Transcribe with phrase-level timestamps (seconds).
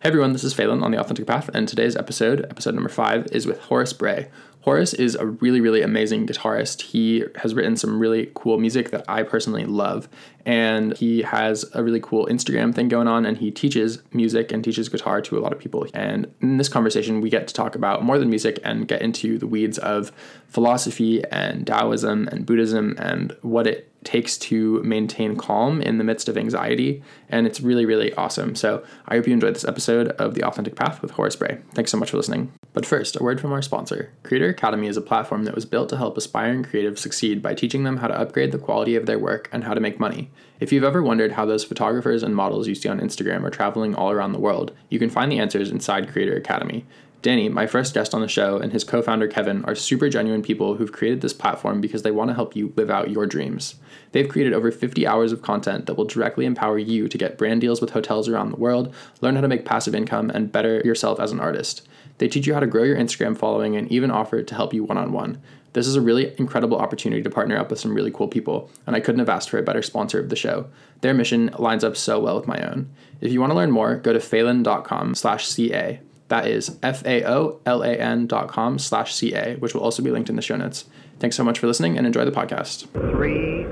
[0.00, 3.26] Hey everyone, this is Faolan on The Authentic Path, and today's episode, episode number five,
[3.32, 4.28] is with Horace Bray.
[4.60, 6.82] Horace is a really, really amazing guitarist.
[6.82, 10.08] He has written some really cool music that I personally love,
[10.46, 14.62] and he has a really cool Instagram thing going on, and he teaches music and
[14.62, 15.84] teaches guitar to a lot of people.
[15.92, 19.36] And in this conversation, we get to talk about more than music and get into
[19.36, 20.12] the weeds of
[20.46, 26.30] philosophy and Taoism and Buddhism and what it takes to maintain calm in the midst
[26.30, 27.02] of anxiety.
[27.28, 28.54] And it's really, really awesome.
[28.54, 31.58] So I hope you enjoyed this episode of The Authentic Path with Horace Bray.
[31.74, 32.50] Thanks so much for listening.
[32.72, 34.10] But first, a word from our sponsor.
[34.22, 37.84] Creator Academy is a platform that was built to help aspiring creatives succeed by teaching
[37.84, 40.30] them how to upgrade the quality of their work and how to make money.
[40.58, 43.94] If you've ever wondered how those photographers and models you see on Instagram are traveling
[43.94, 46.86] all around the world, you can find the answers inside Creator Academy.
[47.20, 50.42] Danny, my first guest on the show, and his co founder Kevin are super genuine
[50.42, 53.74] people who've created this platform because they want to help you live out your dreams.
[54.12, 57.60] They've created over 50 hours of content that will directly empower you to get brand
[57.60, 61.18] deals with hotels around the world, learn how to make passive income, and better yourself
[61.18, 61.86] as an artist.
[62.18, 64.84] They teach you how to grow your Instagram following and even offer to help you
[64.84, 65.40] one on one.
[65.72, 68.96] This is a really incredible opportunity to partner up with some really cool people, and
[68.96, 70.66] I couldn't have asked for a better sponsor of the show.
[71.00, 72.90] Their mission lines up so well with my own.
[73.20, 76.00] If you want to learn more, go to faolan.com slash CA.
[76.28, 80.56] That is F-A-O-L-A-N dot com slash C-A, which will also be linked in the show
[80.56, 80.84] notes.
[81.18, 82.86] Thanks so much for listening and enjoy the podcast.
[83.10, 83.64] Three,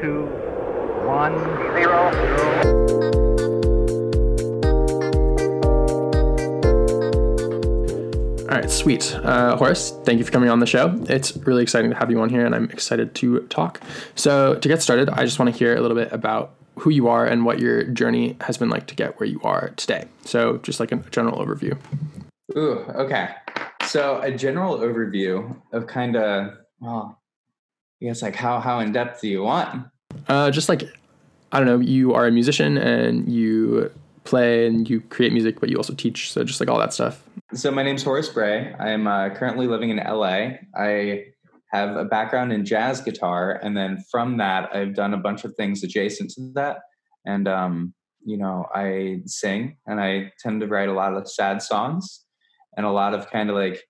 [0.00, 0.26] two,
[1.06, 1.38] one,
[1.74, 2.36] zero.
[8.48, 9.14] All right, sweet.
[9.16, 10.94] Uh, Horace, thank you for coming on the show.
[11.08, 13.80] It's really exciting to have you on here, and I'm excited to talk.
[14.14, 17.08] So, to get started, I just want to hear a little bit about who you
[17.08, 20.06] are and what your journey has been like to get where you are today.
[20.24, 21.76] So, just like a general overview.
[22.56, 23.30] Ooh, okay.
[23.84, 27.20] So a general overview of kind of well,
[28.02, 29.86] I guess like how how in depth do you want?
[30.28, 30.84] Uh, just like,
[31.52, 33.90] I don't know, you are a musician and you
[34.24, 36.32] play and you create music, but you also teach.
[36.32, 37.22] So, just like all that stuff.
[37.54, 38.74] So my name's Horace Bray.
[38.74, 40.56] I'm uh, currently living in LA.
[40.76, 41.26] I
[41.70, 45.54] have a background in jazz guitar, and then from that, I've done a bunch of
[45.56, 46.78] things adjacent to that.
[47.24, 51.62] And um, you know, I sing, and I tend to write a lot of sad
[51.62, 52.24] songs,
[52.76, 53.82] and a lot of kind of like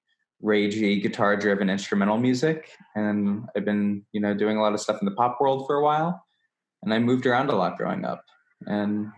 [0.45, 2.71] ragey guitar-driven instrumental music.
[2.95, 5.77] And I've been, you know, doing a lot of stuff in the pop world for
[5.77, 6.25] a while,
[6.83, 8.23] and I moved around a lot growing up.
[8.67, 9.09] And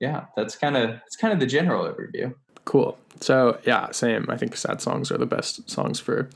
[0.00, 2.34] yeah, that's kind of it's kind of the general overview.
[2.64, 2.98] Cool.
[3.20, 4.26] So, yeah, same.
[4.28, 6.28] I think sad songs are the best songs for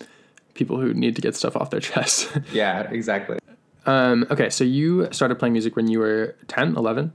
[0.55, 2.31] people who need to get stuff off their chest.
[2.53, 3.39] Yeah, exactly.
[3.87, 7.13] um, okay, so you started playing music when you were 10, 11,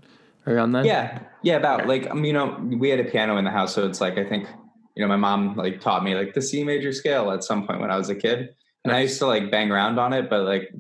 [0.48, 0.86] around then?
[0.86, 3.86] Yeah, yeah, about like um, you know, we had a piano in the house, so
[3.88, 4.48] it's like I think
[4.96, 7.82] you know, my mom like taught me like the C major scale at some point
[7.82, 8.50] when I was a kid,
[8.84, 10.74] and I used to like bang around on it, but like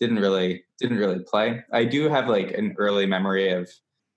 [0.00, 1.62] didn't really didn't really play.
[1.72, 3.70] I do have like an early memory of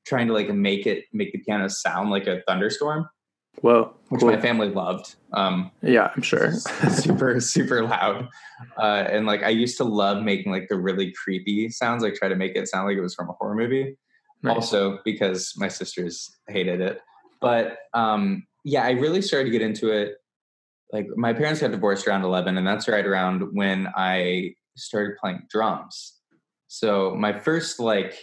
[0.05, 3.07] trying to like make it make the piano sound like a thunderstorm,
[3.61, 3.93] Whoa.
[4.09, 4.31] which cool.
[4.31, 5.15] my family loved.
[5.33, 6.51] Um, Yeah, I'm sure.
[6.91, 8.27] super super loud
[8.79, 12.27] uh, and like i used to love making like the really creepy sounds like try
[12.27, 13.95] to make it sound like it was from a horror movie
[14.43, 14.55] Nice.
[14.55, 16.99] also because my sisters hated it
[17.41, 20.15] but um yeah i really started to get into it
[20.93, 25.41] like my parents got divorced around 11 and that's right around when i started playing
[25.49, 26.19] drums
[26.67, 28.15] so my first like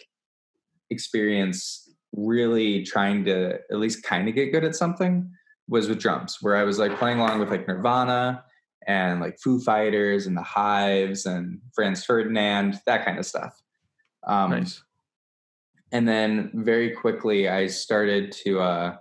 [0.90, 1.83] experience
[2.16, 5.30] really trying to at least kind of get good at something
[5.68, 8.44] was with drums where i was like playing along with like nirvana
[8.86, 13.60] and like foo fighters and the hives and franz ferdinand that kind of stuff
[14.26, 14.82] um nice.
[15.92, 18.96] and then very quickly i started to uh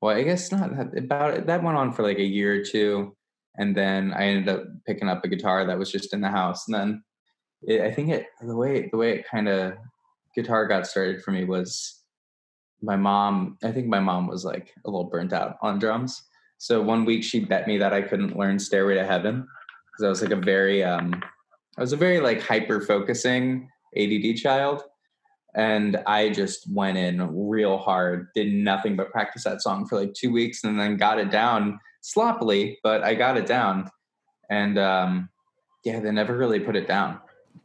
[0.00, 3.14] well i guess not that- about that went on for like a year or two
[3.58, 6.66] and then i ended up picking up a guitar that was just in the house
[6.68, 7.02] and then
[7.62, 9.74] it, i think it the way the way it kind of
[10.34, 12.04] guitar got started for me was
[12.82, 16.22] my mom i think my mom was like a little burnt out on drums
[16.58, 19.46] so one week she bet me that i couldn't learn stairway to heaven
[19.92, 21.22] because i was like a very um
[21.78, 24.82] i was a very like hyper focusing add child
[25.56, 30.12] and I just went in real hard, did nothing but practice that song for like
[30.12, 33.90] two weeks, and then got it down sloppily, but I got it down,
[34.50, 35.30] and um,
[35.82, 37.20] yeah, they never really put it down.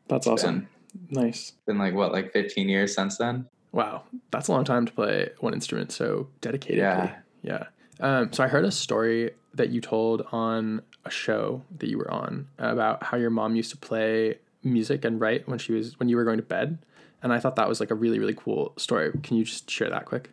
[0.08, 0.70] That's awesome.
[1.10, 1.52] Nice.
[1.68, 3.48] Been like what, like 15 years since then.
[3.72, 4.04] Wow.
[4.32, 6.78] That's a long time to play one instrument so dedicatedly.
[6.78, 7.16] Yeah.
[7.42, 7.64] Yeah.
[8.00, 12.12] Um, so I heard a story that you told on a show that you were
[12.12, 16.10] on about how your mom used to play music and write when she was when
[16.10, 16.80] you were going to bed.
[17.24, 19.12] And I thought that was like a really, really cool story.
[19.24, 20.32] Can you just share that quick?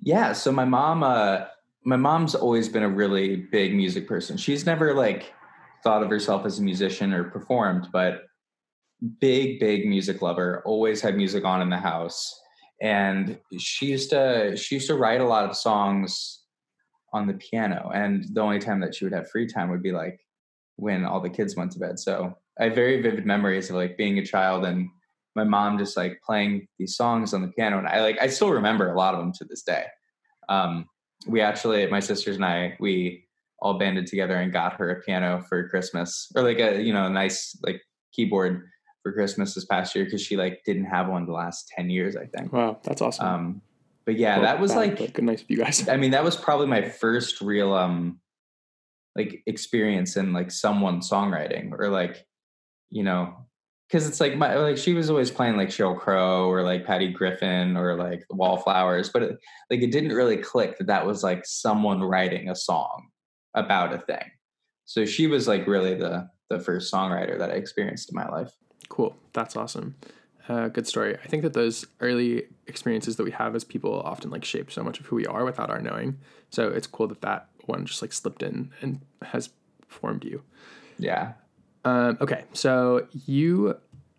[0.00, 1.44] Yeah, so my mom, uh,
[1.84, 4.36] my mom's always been a really big music person.
[4.36, 5.32] She's never like
[5.82, 8.26] thought of herself as a musician or performed, but
[9.20, 10.62] big, big music lover.
[10.64, 12.40] Always had music on in the house,
[12.82, 16.40] and she used to she used to write a lot of songs
[17.14, 17.90] on the piano.
[17.94, 20.18] And the only time that she would have free time would be like
[20.76, 21.98] when all the kids went to bed.
[21.98, 24.88] So i have very vivid memories of like being a child and
[25.34, 27.78] my mom just like playing these songs on the piano.
[27.78, 29.84] And i like i still remember a lot of them to this day.
[30.48, 30.86] Um
[31.28, 33.24] we actually my sisters and i we
[33.60, 36.32] all banded together and got her a piano for christmas.
[36.34, 37.80] Or like a you know a nice like
[38.12, 38.71] keyboard
[39.02, 42.16] for christmas this past year because she like didn't have one the last 10 years
[42.16, 43.26] i think Wow, that's awesome.
[43.26, 43.62] um
[44.04, 45.88] but yeah Well, that was bad, like good nice of you guys.
[45.88, 48.18] I mean, that was probably my first real um
[49.14, 52.26] like experience in like someone songwriting or like,
[52.90, 53.36] you know,
[53.86, 57.12] because it's like my like she was always playing like Sheryl Crow or like Patty
[57.12, 59.38] Griffin or like the Wallflowers, but it,
[59.70, 63.08] like it didn't really click that that was like someone writing a song
[63.54, 64.30] about a thing.
[64.86, 68.50] So she was like really the the first songwriter that I experienced in my life.
[68.92, 69.16] Cool.
[69.32, 69.94] That's awesome.
[70.50, 71.16] Uh, good story.
[71.16, 74.82] I think that those early experiences that we have as people often like shape so
[74.82, 76.18] much of who we are without our knowing.
[76.50, 79.48] So it's cool that that one just like slipped in and has
[79.88, 80.42] formed you.
[80.98, 81.32] Yeah.
[81.86, 83.78] Um, okay, so you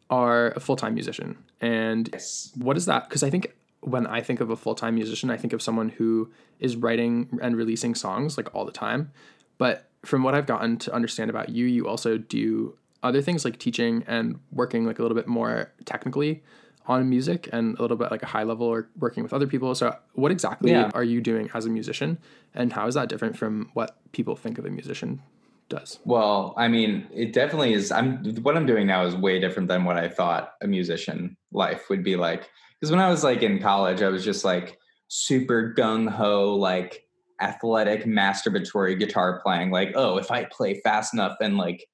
[0.10, 2.52] are a full time musician, and Yes.
[2.58, 3.08] what is that?
[3.08, 5.90] Because I think when I think of a full time musician, I think of someone
[5.90, 9.12] who is writing and releasing songs like all the time.
[9.60, 13.60] But from what I've gotten to understand about you, you also do other things like
[13.60, 16.42] teaching and working like a little bit more technically
[16.86, 19.74] on music and a little bit like a high level or working with other people.
[19.76, 20.92] So what exactly Yeah.
[20.94, 22.18] are you doing as a musician
[22.54, 25.22] and how is that different from what people think of a musician
[25.70, 26.00] does?
[26.04, 27.92] Well, I mean, it definitely is.
[27.92, 31.90] I'm what I'm doing now is way different than what I thought a musician life
[31.90, 32.50] would be like.
[32.80, 34.78] Because when I was like in college, I was just like
[35.08, 37.08] super gung ho, like
[37.40, 39.72] athletic, masturbatory guitar playing.
[39.72, 41.88] Like, oh, if I play fast enough and like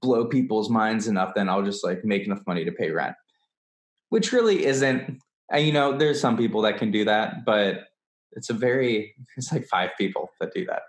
[0.00, 3.14] blow people's minds enough, then I'll just like make enough money to pay rent.
[4.08, 5.20] Which really isn't.
[5.50, 7.84] And, you know, there's some people that can do that, but
[8.32, 9.14] it's a very.
[9.36, 10.82] It's like five people that do that.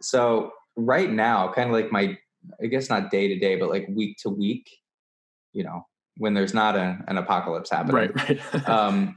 [0.00, 2.18] So right now, kind of like my,
[2.62, 4.68] I guess not day to day, but like week to week,
[5.52, 8.12] you know, when there's not a, an apocalypse happening.
[8.14, 8.68] Right, right.
[8.68, 9.16] Um,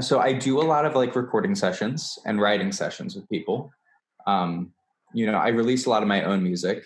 [0.00, 3.70] so I do a lot of like recording sessions and writing sessions with people.
[4.26, 4.72] Um,
[5.12, 6.84] you know, I release a lot of my own music.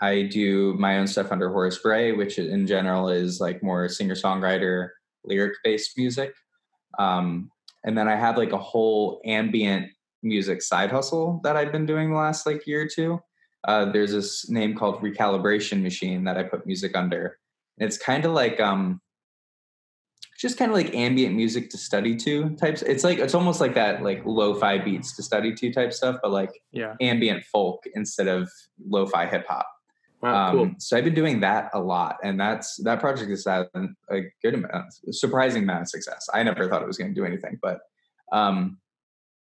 [0.00, 4.14] I do my own stuff under Horace Bray, which in general is like more singer
[4.14, 4.90] songwriter,
[5.24, 6.34] lyric based music.
[6.98, 7.50] Um,
[7.84, 9.88] and then I have like a whole ambient
[10.22, 13.20] music side hustle that I've been doing the last like year or two.
[13.66, 17.38] Uh, there's this name called Recalibration Machine that I put music under.
[17.78, 19.00] And It's kind of like um,
[20.38, 22.82] just kind of like ambient music to study to types.
[22.82, 26.32] It's like it's almost like that like lo-fi beats to study to type stuff, but
[26.32, 26.94] like yeah.
[27.00, 28.50] ambient folk instead of
[28.86, 29.66] lo-fi hip hop.
[30.24, 30.70] Wow, Um, cool.
[30.78, 34.54] So I've been doing that a lot, and that's that project has had a good
[34.54, 36.30] amount, surprising amount of success.
[36.32, 37.80] I never thought it was going to do anything, but
[38.32, 38.78] um,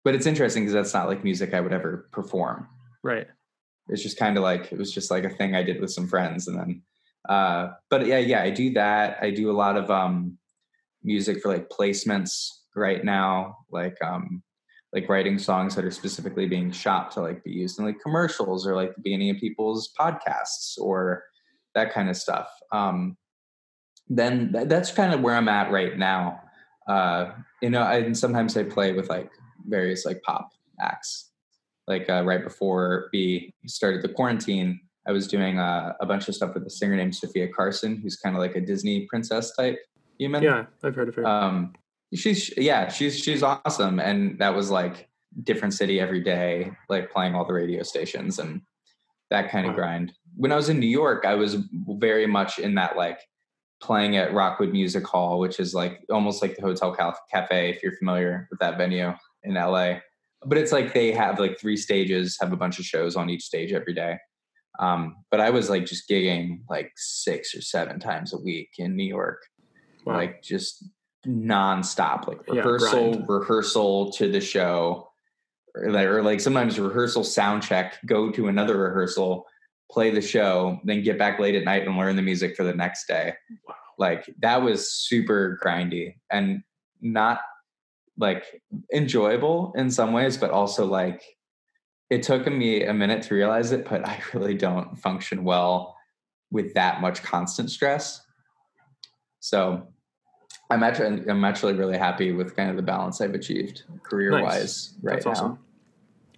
[0.03, 2.67] but it's interesting because that's not like music I would ever perform.
[3.03, 3.27] Right.
[3.89, 6.07] It's just kind of like it was just like a thing I did with some
[6.07, 6.81] friends, and then
[7.29, 9.19] uh, but yeah, yeah, I do that.
[9.21, 10.39] I do a lot of um,
[11.03, 14.41] music for like placements right now, like um,
[14.93, 18.67] like writing songs that are specifically being shot to like be used in like commercials
[18.67, 21.23] or like the beginning of people's podcasts or
[21.75, 22.49] that kind of stuff.
[22.73, 23.17] Um,
[24.09, 26.41] then th- that's kind of where I'm at right now.
[26.87, 29.31] Uh, you know, I, and sometimes I play with like
[29.65, 30.49] various like pop
[30.81, 31.29] acts.
[31.87, 36.35] Like uh, right before we started the quarantine, I was doing uh, a bunch of
[36.35, 39.79] stuff with a singer named Sofia Carson, who's kind of like a Disney princess type
[40.19, 41.25] human Yeah, I've heard of her.
[41.25, 41.73] um
[42.13, 43.99] she's yeah she's she's awesome.
[43.99, 45.09] And that was like
[45.43, 48.61] different city every day like playing all the radio stations and
[49.29, 49.77] that kind of Wow.
[49.77, 50.13] grind.
[50.35, 51.55] When i was in new york i was
[51.87, 53.19] very much in that like
[53.81, 57.97] playing at rockwood music hall which is like almost like the hotel cafe if you're
[57.97, 59.13] familiar with that venue
[59.43, 59.95] in la
[60.45, 63.43] but it's like they have like three stages have a bunch of shows on each
[63.43, 64.17] stage every day.
[64.79, 68.95] Um, but i was like just gigging like six or seven times a week in
[68.95, 69.41] new york.
[70.05, 70.15] Wow.
[70.15, 70.83] like just
[71.27, 73.29] nonstop, like rehearsal, grind.
[73.29, 75.09] rehearsal to the show,
[75.75, 79.45] or like, or like sometimes rehearsal sound check, go to another rehearsal,
[79.91, 82.73] play the show, then get back late at night and learn the music for the
[82.73, 83.33] next day.
[83.67, 83.75] Wow.
[83.97, 86.63] Like that was super grindy and
[87.01, 87.41] not
[88.17, 88.61] like
[88.93, 91.21] enjoyable in some ways, but also like
[92.09, 95.95] it took me a minute to realize it, but I really don't function well
[96.51, 98.21] with that much constant stress.
[99.39, 99.87] So
[100.71, 104.93] I'm actually I'm actually really happy with kind of the balance I've achieved career wise
[105.01, 105.31] right That's now.
[105.31, 105.59] awesome.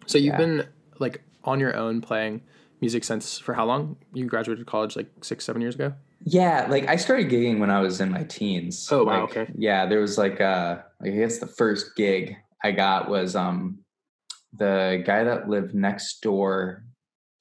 [0.07, 0.67] So you've been
[0.99, 2.41] like on your own playing
[2.81, 3.95] music since for how long?
[4.13, 5.93] You graduated college like six, seven years ago.
[6.25, 8.89] Yeah, like I started gigging when I was in my teens.
[8.91, 9.51] Oh, wow, Like, okay.
[9.55, 13.79] Yeah, there was like uh like I guess the first gig I got was um
[14.57, 16.83] the guy that lived next door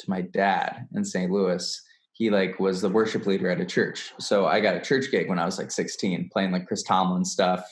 [0.00, 1.30] to my dad in St.
[1.30, 1.82] Louis.
[2.23, 4.12] He like was the worship leader at a church.
[4.21, 7.25] So I got a church gig when I was like 16, playing like Chris Tomlin
[7.25, 7.64] stuff.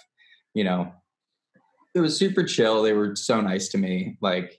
[0.55, 0.93] You know,
[1.95, 2.83] it was super chill.
[2.83, 4.19] They were so nice to me.
[4.21, 4.59] Like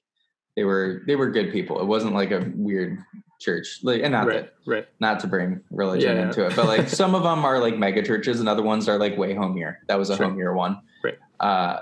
[0.56, 1.82] they were they were good people.
[1.82, 3.00] It wasn't like a weird
[3.42, 3.80] church.
[3.84, 4.88] Like and not that Right, right.
[5.02, 6.28] not to bring religion Yeah, yeah.
[6.28, 8.98] into it, but like some of them are like mega churches and other ones are
[8.98, 9.80] like way homier.
[9.90, 10.28] That was a Sure.
[10.28, 10.80] homier one.
[11.04, 11.18] Right.
[11.42, 11.82] Uh,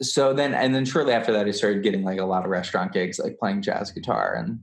[0.00, 2.92] so then, and then shortly after that, I started getting like a lot of restaurant
[2.94, 4.60] gigs, like playing jazz guitar and,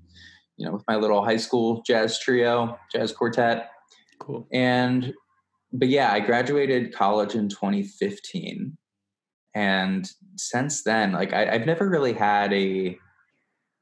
[0.59, 3.71] you know, with my little high school jazz trio, jazz quartet.
[4.19, 4.45] Cool.
[4.51, 5.13] And,
[5.71, 8.77] but yeah, I graduated college in 2015.
[9.55, 12.97] And since then, like I, I've never really had a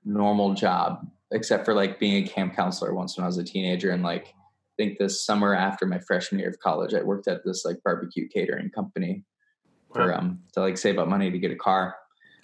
[0.05, 3.89] normal job except for like being a camp counselor once when I was a teenager.
[3.89, 7.43] And like, I think this summer after my freshman year of college, I worked at
[7.43, 9.25] this like barbecue catering company
[9.91, 11.95] for um to like save up money to get a car.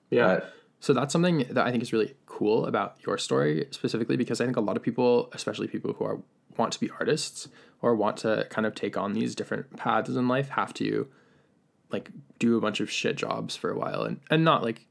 [0.09, 0.25] Yeah.
[0.25, 4.41] But So that's something that I think is really cool about your story specifically because
[4.41, 6.19] I think a lot of people, especially people who are
[6.57, 7.47] want to be artists
[7.81, 11.07] or want to kind of take on these different paths in life, have to
[11.89, 14.85] like do a bunch of shit jobs for a while and and not like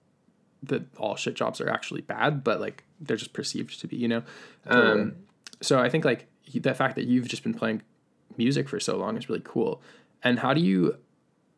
[0.62, 4.08] that all shit jobs are actually bad, but like they're just perceived to be, you
[4.08, 4.22] know.
[4.66, 5.02] Totally.
[5.02, 5.16] Um,
[5.60, 7.82] so I think like the fact that you've just been playing
[8.38, 9.82] music for so long is really cool.
[10.22, 10.96] And how do you,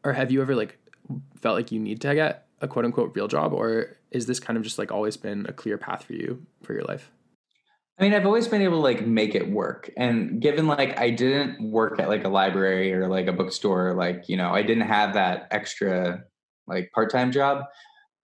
[0.02, 0.76] or have you ever like
[1.40, 4.56] felt like you need to get a quote unquote real job, or is this kind
[4.56, 7.10] of just like always been a clear path for you for your life?
[7.98, 9.90] I mean, I've always been able to like make it work.
[9.96, 14.28] And given like I didn't work at like a library or like a bookstore, like,
[14.28, 16.24] you know, I didn't have that extra
[16.66, 17.64] like part-time job.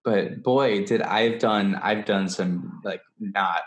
[0.04, 3.62] But boy, did I've done I've done some like not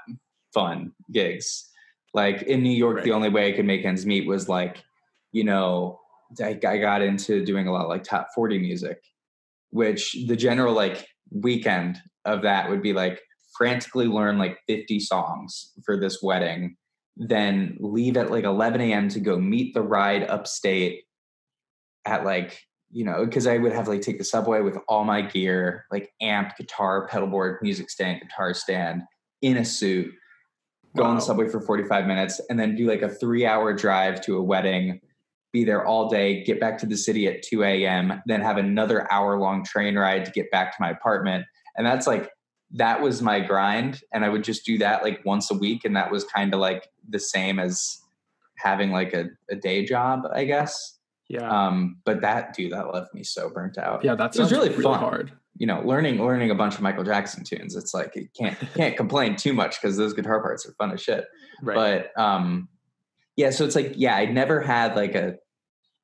[0.53, 1.69] fun gigs.
[2.13, 3.05] Like in New York, Right.
[3.05, 4.83] the only way I could make ends meet was like,
[5.31, 5.99] you know,
[6.41, 9.03] I, I got into doing a lot of like top 40 music,
[9.69, 13.21] which the general like weekend of that would be like
[13.57, 16.75] frantically learn like 50 songs for this wedding,
[17.15, 19.09] then leave at like 11 a.m.
[19.09, 21.03] to go meet the ride upstate
[22.05, 22.61] at like,
[22.91, 26.11] you know, because I would have like take the subway with all my gear, like
[26.21, 29.03] amp, guitar, pedal board, music stand, guitar stand,
[29.41, 30.11] in a suit,
[30.95, 34.21] go on the subway for 45 minutes, and then do like a three hour drive
[34.21, 34.99] to a wedding,
[35.51, 39.11] be there all day, get back to the city at 2 a.m., then have another
[39.11, 41.45] hour long train ride to get back to my apartment.
[41.75, 42.31] And that's like,
[42.71, 44.01] that was my grind.
[44.13, 45.85] And I would just do that like once a week.
[45.85, 47.99] And that was kind of like the same as
[48.57, 50.97] having like a, a day job, I guess.
[51.29, 51.49] Yeah.
[51.49, 54.03] Um, but that dude, that left me so burnt out.
[54.03, 54.99] yeah, that's it was really really, fun.
[54.99, 55.31] hard.
[55.57, 57.75] You know, learning learning a bunch of Michael Jackson tunes.
[57.75, 61.01] It's like you can't can't complain too much because those guitar parts are fun as
[61.01, 61.25] shit.
[61.61, 61.75] Right.
[62.15, 62.69] But um,
[63.35, 65.35] yeah, so it's like yeah, I never had like a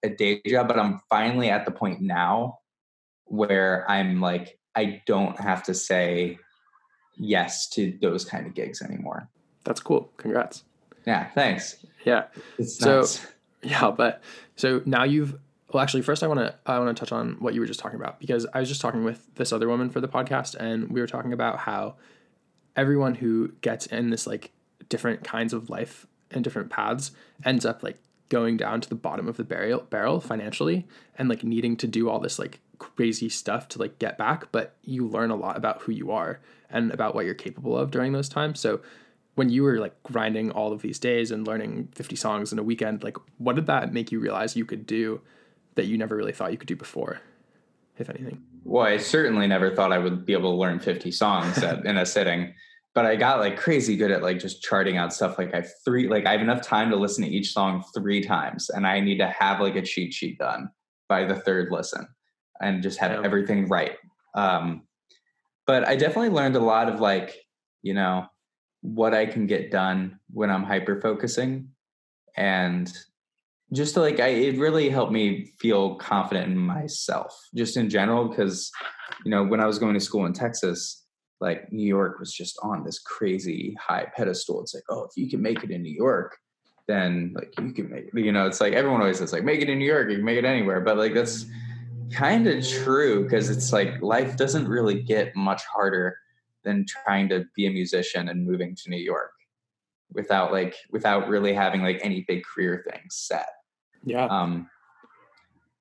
[0.04, 2.60] a day job, but I'm finally at the point now
[3.26, 6.38] where I'm like I don't have to say
[7.18, 9.28] yes to those kind of gigs anymore.
[9.64, 10.12] That's cool.
[10.18, 10.64] Congrats.
[11.06, 11.86] Yeah, thanks.
[12.06, 12.26] Yeah.
[12.58, 13.28] It's So- nuts.
[13.62, 14.22] Yeah, but
[14.56, 15.38] so now you've
[15.74, 17.82] well actually first I want to I want to touch on what you were just
[17.82, 20.90] talking about because I was just talking with this other woman for the podcast and
[20.90, 21.96] we were talking about how
[22.78, 24.52] everyone who gets in this like
[24.88, 27.12] different kinds of life and different paths
[27.44, 27.98] ends up like
[28.30, 32.10] going down to the bottom of the barrel barrel financially and like needing to do
[32.10, 35.82] all this like crazy stuff to like get back but you learn a lot about
[35.84, 38.60] who you are and about what you're capable of during those times.
[38.60, 38.82] So
[39.36, 42.64] when you were like grinding all of these days and learning 50 songs in a
[42.64, 45.22] weekend like what did that make you realize you could do
[45.76, 47.22] that you never really thought you could do before
[48.00, 48.42] if anything?
[48.64, 52.06] Well, I certainly never thought I would be able to learn 50 songs in a
[52.06, 52.54] sitting,
[52.96, 55.38] but I got like crazy good at like just charting out stuff.
[55.38, 58.70] Like I three, like I have enough time to listen to each song three times,
[58.70, 60.70] and I need to have like a cheat sheet done
[61.08, 62.08] by the third listen,
[62.62, 63.22] and just have Yeah.
[63.24, 63.96] everything right.
[64.36, 64.84] Um,
[65.66, 67.36] but I definitely learned a lot of like,
[67.82, 68.26] you know,
[68.82, 71.70] what I can get done when I'm hyper focusing,
[72.36, 72.92] and
[73.72, 78.28] just to, like I, it really helped me feel confident in myself just in general
[78.28, 78.72] because
[79.26, 81.06] you know when i was going to school in texas
[81.40, 85.30] like new york was just on this crazy high pedestal it's like oh if you
[85.30, 86.38] can make it in new york
[86.88, 89.62] then like you can make it you know it's like everyone always says like make
[89.62, 91.46] it in new york you can make it anywhere but like that's
[92.12, 96.18] kind of true because it's like life doesn't really get much harder
[96.64, 99.32] than trying to be a musician and moving to new york
[100.12, 103.50] without like without really having like any big career things set
[104.04, 104.68] yeah um,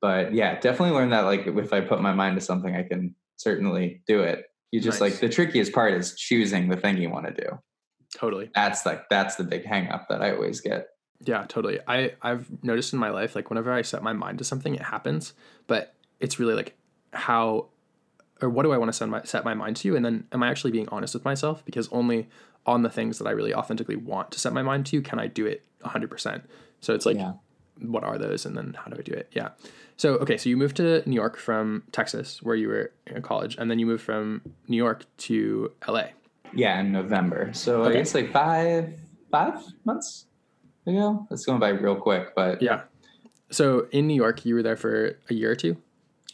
[0.00, 3.14] but yeah, definitely learned that like if I put my mind to something, I can
[3.37, 4.44] certainly do it.
[4.70, 5.12] You just Nice.
[5.12, 7.58] like the trickiest part is choosing the thing you want to do.
[8.14, 10.88] totally That's like that's the big hang up that I always get.
[11.25, 11.80] Yeah, totally.
[11.87, 14.82] I I've noticed in my life like whenever I set my mind to something, it
[14.82, 15.32] happens.
[15.66, 16.76] But it's really like
[17.12, 17.66] how
[18.40, 20.42] or what do I want to set my set my mind to, and then am
[20.42, 21.64] I actually being honest with myself?
[21.64, 22.28] Because only
[22.66, 25.26] on the things that I really authentically want to set my mind to can I
[25.26, 26.44] do it hundred percent.
[26.80, 27.32] So it's like, Yeah.
[27.80, 29.28] what are those, and then how do I do it?
[29.32, 29.50] Yeah.
[29.96, 33.56] So okay, so you moved to New York from Texas, where you were in college,
[33.58, 36.08] and then you moved from New York to LA.
[36.54, 37.50] Yeah, in November.
[37.52, 37.96] So Okay.
[37.96, 38.94] I guess like five
[39.32, 40.26] five months
[40.87, 41.26] ago.
[41.32, 42.82] It's going by real quick, but Yeah.
[43.50, 45.76] So in New York, you were there for a year or two.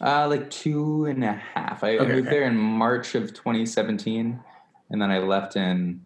[0.01, 1.85] Uh, like two and a half.
[1.85, 2.31] I, I moved okay.
[2.31, 4.41] there in March of 2017,
[4.91, 6.01] and then I left in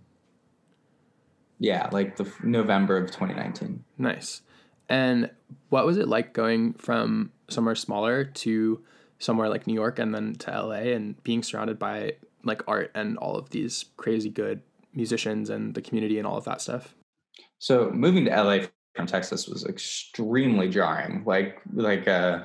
[1.59, 3.85] yeah, like the November of 2019.
[3.99, 4.43] Nice.
[4.89, 5.31] And
[5.69, 8.81] what was it like going from somewhere smaller to
[9.19, 12.15] somewhere like New York and then to LA and being surrounded by
[12.45, 14.63] like art and all of these crazy good
[14.95, 16.95] musicians and the community and all of that stuff?
[17.59, 21.25] So moving to LA from Texas was extremely jarring.
[21.27, 22.45] Like like uh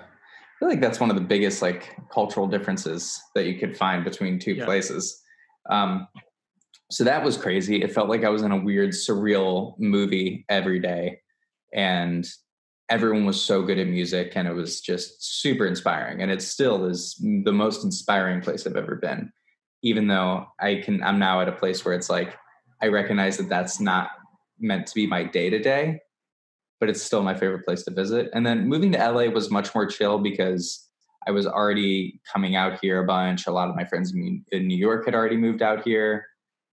[0.63, 4.39] feel like that's one of the biggest like cultural differences that you could find between
[4.39, 4.63] two Yeah.
[4.63, 5.21] places.
[5.69, 6.07] Um
[6.89, 7.81] so that was crazy.
[7.81, 11.19] It felt like I was in a weird surreal movie every day
[11.73, 12.25] and
[12.87, 16.85] everyone was so good at music and it was just super inspiring and it still
[16.85, 19.33] is the most inspiring place I've ever been.
[19.81, 22.37] Even though I can I'm now at a place where it's like
[22.81, 24.11] I recognize that that's not
[24.59, 25.99] meant to be my day to day,
[26.83, 28.29] but it's still my favorite place to visit.
[28.33, 30.85] And then moving to LA was much more chill because
[31.25, 33.47] I was already coming out here a bunch.
[33.47, 36.25] A lot of my friends in New York had already moved out here.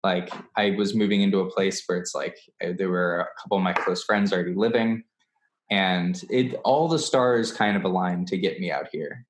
[0.02, 2.38] Like I was moving into a place where it's like
[2.78, 5.02] there were a couple of my close friends already living,
[5.70, 9.26] and it all the stars kind of aligned to get me out here.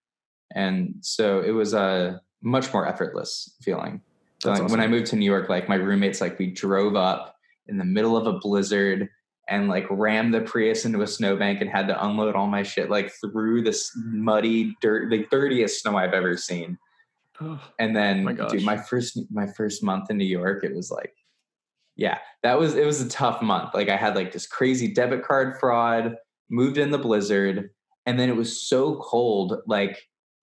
[0.54, 4.00] And so it was a much more effortless feeling.
[4.44, 7.34] So like, when I moved to New York, like my roommates, like we drove up
[7.66, 9.08] in the middle of a blizzard
[9.48, 12.90] and like rammed the Prius into a snowbank and had to unload all my shit
[12.90, 16.78] like through this muddy dirt, the dirtiest snow I've ever seen.
[17.40, 20.74] Oh, And then, oh My dude, my first my first month in New York, it
[20.74, 21.14] was like,
[21.96, 23.74] yeah, that was it was a tough month.
[23.74, 26.16] Like I had like this crazy debit card fraud,
[26.50, 27.70] moved in the blizzard,
[28.06, 29.98] and then it was so cold, like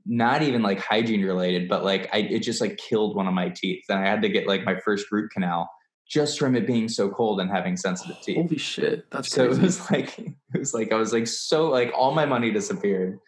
[0.05, 3.49] not even like hygiene related, but like I it just like killed one of my
[3.49, 5.69] teeth, and I had to get like my first root canal
[6.07, 8.37] just from it being so cold and having sensitive teeth.
[8.37, 9.09] holy shit.
[9.11, 9.61] That's So crazy.
[9.61, 13.19] it was like it was like I was like so like all my money disappeared,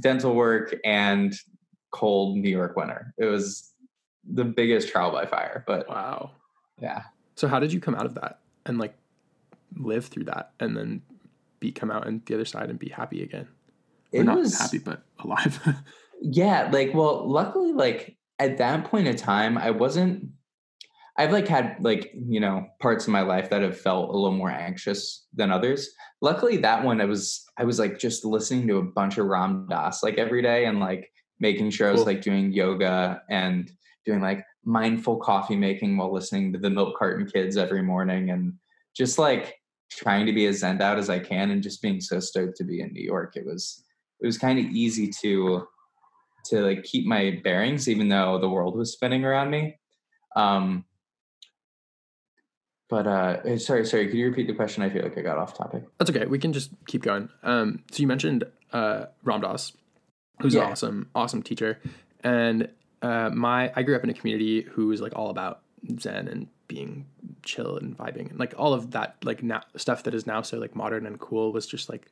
[0.00, 1.34] dental work and
[1.90, 3.14] cold New York winter.
[3.18, 3.72] It was
[4.30, 5.64] the biggest trial by fire.
[5.66, 6.32] But wow.
[6.80, 7.02] yeah,
[7.36, 8.94] So how did you come out of that and like
[9.76, 11.02] live through that and then
[11.60, 13.48] be come out and the other side and be happy again?
[14.12, 15.60] Or it not was happy, but alive.
[16.22, 16.70] yeah.
[16.72, 20.30] Like well, luckily, like at that point in time, I wasn't.
[21.18, 24.36] I've like had like you know parts of my life that have felt a little
[24.36, 25.90] more anxious than others.
[26.22, 29.66] Luckily, that one I was I was like just listening to a bunch of Ram
[29.68, 32.06] Dass like every day and like making sure I was Cool.
[32.06, 33.70] like doing yoga and
[34.06, 38.54] doing like mindful coffee making while listening to the Milk Carton Kids every morning and
[38.96, 39.56] just like
[39.90, 42.64] trying to be as zen out as I can and just being so stoked to
[42.64, 43.34] be in New York.
[43.36, 43.82] It was
[44.20, 45.66] it was kind of easy to
[46.46, 49.76] to like keep my bearings even though the world was spinning around me.
[50.36, 50.84] Um
[52.88, 54.82] but uh sorry, sorry, could you repeat the question?
[54.82, 55.84] I feel like I got off topic.
[55.98, 56.26] That's okay.
[56.26, 57.28] We can just keep going.
[57.42, 59.72] Um, so you mentioned uh, Ram Dass,
[60.40, 60.64] who's Yeah.
[60.66, 61.80] an awesome, awesome teacher,
[62.24, 62.68] and
[63.02, 65.60] uh, my I grew up in a community who was like all about
[66.00, 67.06] Zen and being
[67.42, 70.58] chill and vibing, and like all of that like now stuff that is now so
[70.58, 72.10] like modern and cool was just like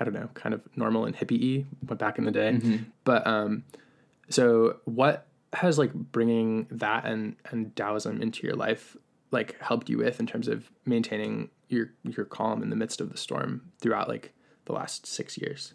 [0.00, 2.52] I don't know, kind of normal and hippie-y, but back in the day.
[2.54, 2.76] Mm-hmm.
[3.04, 3.62] But um,
[4.28, 8.96] so what has like bringing that and and Taoism into your life
[9.34, 13.10] like helped you with in terms of maintaining your your calm in the midst of
[13.10, 14.32] the storm throughout like
[14.64, 15.74] the last six years?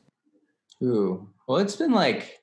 [0.82, 1.30] Ooh.
[1.48, 2.40] Well, it's been like,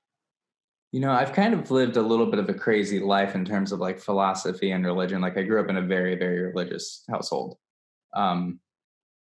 [0.93, 3.73] you know, I've kind of lived a little bit of a crazy life in terms
[3.73, 5.21] of like philosophy and religion.
[5.21, 7.57] Like I grew up in a very, very religious household.
[8.15, 8.61] Um,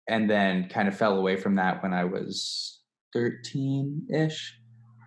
[0.09, 2.81] and then kind of fell away from that when I was
[3.13, 4.53] 13 ish,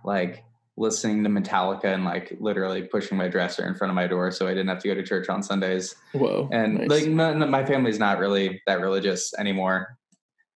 [0.05, 0.45] like
[0.77, 4.47] listening to Metallica and like literally pushing my dresser in front of my door so
[4.47, 5.95] I didn't have to go to church on Sundays.
[6.13, 6.49] Whoa!
[6.53, 9.97] and like no, no, my family's not really that religious anymore.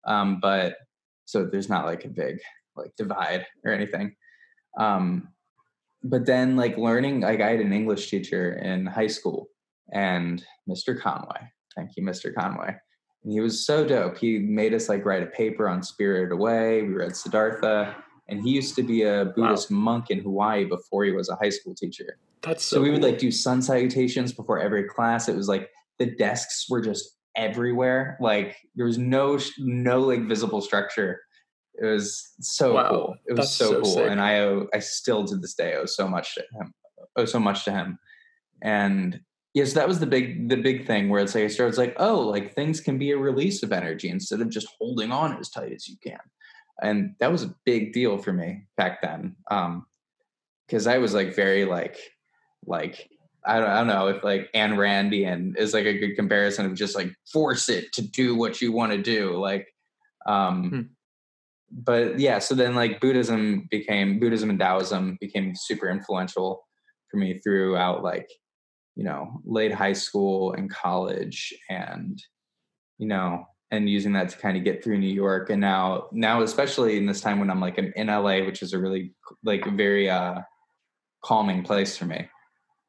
[0.06, 0.76] Um but
[1.26, 2.40] so there's not like a big
[2.76, 4.16] like divide or anything.
[4.78, 5.30] Um
[6.04, 9.50] but then like learning like i had an english teacher in high school
[9.94, 11.42] and mr conway.
[11.76, 12.76] Thank you mr conway.
[13.24, 14.18] And he was so dope.
[14.18, 16.84] He made us like write a paper on spirited away.
[16.84, 17.96] We read siddhartha
[18.30, 21.50] and he used to be a buddhist monk in hawaii before he was a high
[21.50, 25.28] school teacher that's so, so we would like do sun salutations before every class.
[25.28, 28.18] It was like the desks were just everywhere.
[28.22, 31.22] Like there was no no like visible structure.
[31.80, 33.16] It was so Wow, cool.
[33.28, 34.10] It was that's so, so cool, sick.
[34.10, 36.74] and I owe I still to this day owe so much to him.
[37.16, 37.98] Owe so much to him,
[38.62, 39.20] and
[39.54, 41.96] yes, that was the big the big thing where it's like I started it's like
[41.98, 45.50] oh like things can be a release of energy instead of just holding on as
[45.50, 46.20] tight as you can,
[46.82, 49.36] and that was a big deal for me back then.
[49.50, 49.86] Um,
[50.68, 51.98] because I was like very like
[52.66, 53.10] like
[53.46, 56.76] I don't, I don't know if like Ayn Randian is like a good comparison of
[56.76, 59.68] just like force it to do what you want to do like
[60.26, 60.82] um Hmm.
[61.72, 66.66] but yeah so then like Buddhism became Buddhism and Taoism became super influential
[67.10, 68.30] for me throughout like
[68.96, 72.22] you know late high school and college and
[72.98, 76.42] you know and using that to kind of get through New York and now now
[76.42, 79.66] especially in this time when I'm like I'm in LA which is a really like
[79.76, 80.42] very uh
[81.24, 82.28] calming place for me.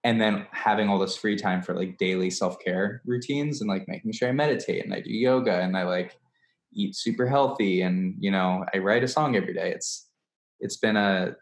[0.04, 4.12] And then having all this free time for like daily self-care routines and like making
[4.12, 6.16] sure I meditate and I do yoga and I like
[6.72, 9.72] eat super healthy and you know I write a song every day.
[9.72, 10.08] It's
[10.60, 11.34] it's been a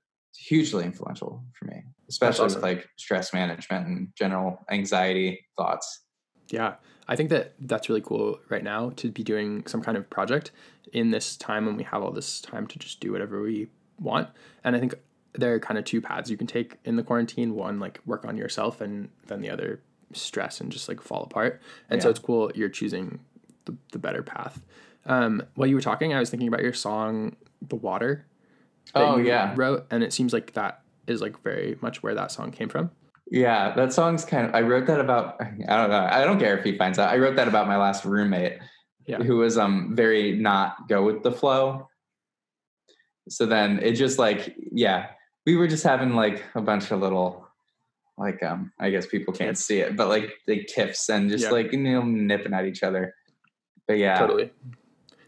[0.48, 2.60] hugely influential for me especially awesome.
[2.60, 6.05] with like stress management and general anxiety thoughts
[6.48, 6.74] Yeah,
[7.08, 10.50] I think that that's really cool right now to be doing some kind of project
[10.92, 13.68] in this time when we have all this time to just do whatever we
[14.00, 14.28] want.
[14.64, 14.94] And I think
[15.34, 17.54] there are kind of two paths you can take in the quarantine.
[17.54, 19.80] One, like work on yourself, and then the other,
[20.12, 21.60] stress and just like fall apart.
[21.90, 23.18] And so it's cool you're choosing
[23.64, 24.62] the, the better path.
[25.04, 28.24] Um, while you were talking, I was thinking about your song, "The Water."
[28.94, 29.52] that Oh, you yeah.
[29.56, 32.90] wrote, and it seems like that is like very much where that song came from.
[33.30, 34.54] Yeah, that song's kind of.
[34.54, 35.36] I wrote that about.
[35.40, 36.08] I don't know.
[36.10, 37.10] I don't care if he finds out.
[37.12, 38.58] I wrote that about my last roommate,
[39.06, 39.18] Yeah.
[39.18, 41.88] who was um very not go with the flow.
[43.28, 45.08] So then it just like yeah,
[45.44, 47.46] we were just having like a bunch of little,
[48.16, 51.50] like um I guess people can't see it, but like the tiffs and just Yeah.
[51.50, 53.14] like you know nipping at each other.
[53.88, 54.52] But yeah, Totally,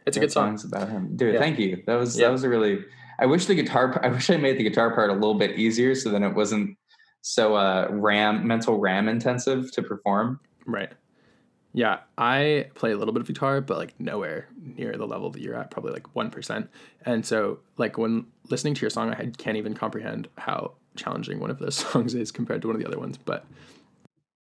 [0.06, 0.56] it's a good song.
[0.56, 1.34] song's about him, dude.
[1.34, 1.40] Yeah.
[1.40, 1.82] Thank you.
[1.86, 2.84] That was that was a really.
[3.20, 3.98] I wish the guitar.
[4.04, 6.76] I wish I made the guitar part a little bit easier, so then it wasn't
[7.28, 10.40] so uh ram mental ram intensive to perform.
[10.64, 10.90] Right.
[11.74, 15.42] Yeah, I play a little bit of guitar, but like nowhere near the level that
[15.42, 16.66] you're at, probably like 1%.
[17.04, 21.50] And so, like, when listening to your song, I can't even comprehend how challenging one
[21.50, 23.18] of those songs is compared to one of the other ones.
[23.18, 23.44] But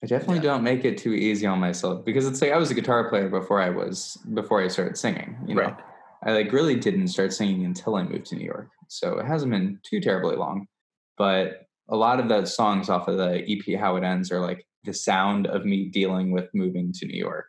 [0.02, 0.52] I definitely Yeah.
[0.52, 3.28] don't make it too easy on myself because it's like I was a guitar player
[3.28, 5.36] before I was before I started singing.
[5.46, 5.76] You know, Right.
[6.22, 9.50] I like really didn't start singing until I moved to New York, so it hasn't
[9.50, 10.68] been too terribly long.
[11.16, 14.66] But a lot of the songs off of the EP "How It Ends" are like
[14.84, 17.46] the sound of me dealing with moving to New York.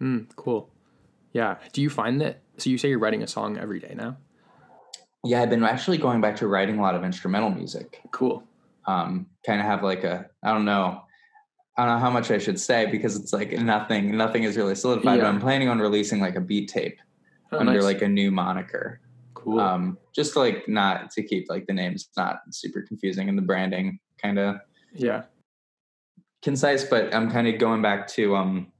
[0.00, 0.70] mm, cool.
[1.32, 1.56] Yeah.
[1.72, 2.42] Do you find that?
[2.56, 4.16] So, you say you're writing a song every day now?
[5.24, 8.00] Yeah, I've been actually going back to writing a lot of instrumental music.
[8.12, 8.42] Cool.
[8.86, 11.02] Um, kind of have like a I don't know.
[11.76, 14.74] I don't know how much I should say because it's like nothing, nothing is really
[14.74, 15.16] solidified.
[15.18, 15.24] Yeah.
[15.24, 16.98] But I'm planning on releasing like a beat tape
[17.52, 17.82] Oh, under nice.
[17.84, 19.00] like a new moniker.
[19.44, 19.60] Cool.
[19.60, 23.42] Um, just to, like not to keep like the names not super confusing and the
[23.42, 24.56] branding kind of
[24.94, 25.24] yeah.
[26.42, 28.72] concise, but I'm kind of going back to um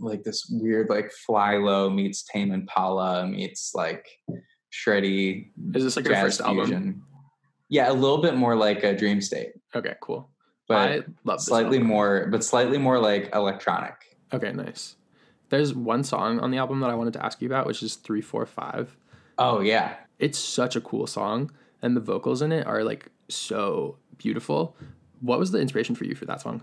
[0.00, 4.06] like this weird like FlyLo meets Tame Impala meets like
[4.72, 7.04] shreddy Is this like your first album?
[7.68, 10.30] Yeah, a little bit more like a Dream State, Okay, cool.
[10.68, 11.88] but I love slightly album.
[11.88, 13.94] more, but slightly more like electronic.
[14.32, 14.96] Okay, nice.
[15.48, 17.96] There's one song on the album that I wanted to ask you about, which is
[17.96, 18.96] 345.
[19.38, 21.50] Oh yeah, it's such a cool song
[21.82, 24.76] and the vocals in it are like so beautiful
[25.20, 26.62] what was the inspiration for you for that song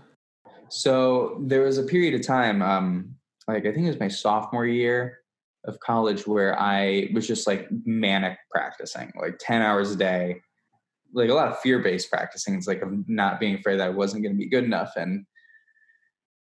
[0.68, 3.14] So there was a period of time, um,
[3.46, 5.18] like I think it was my sophomore year
[5.64, 10.40] of college, where I was just like manic practicing, like ten hours a day,
[11.12, 12.54] like a lot of fear based practicing.
[12.54, 15.26] It's like of not being afraid that I wasn't going to be good enough and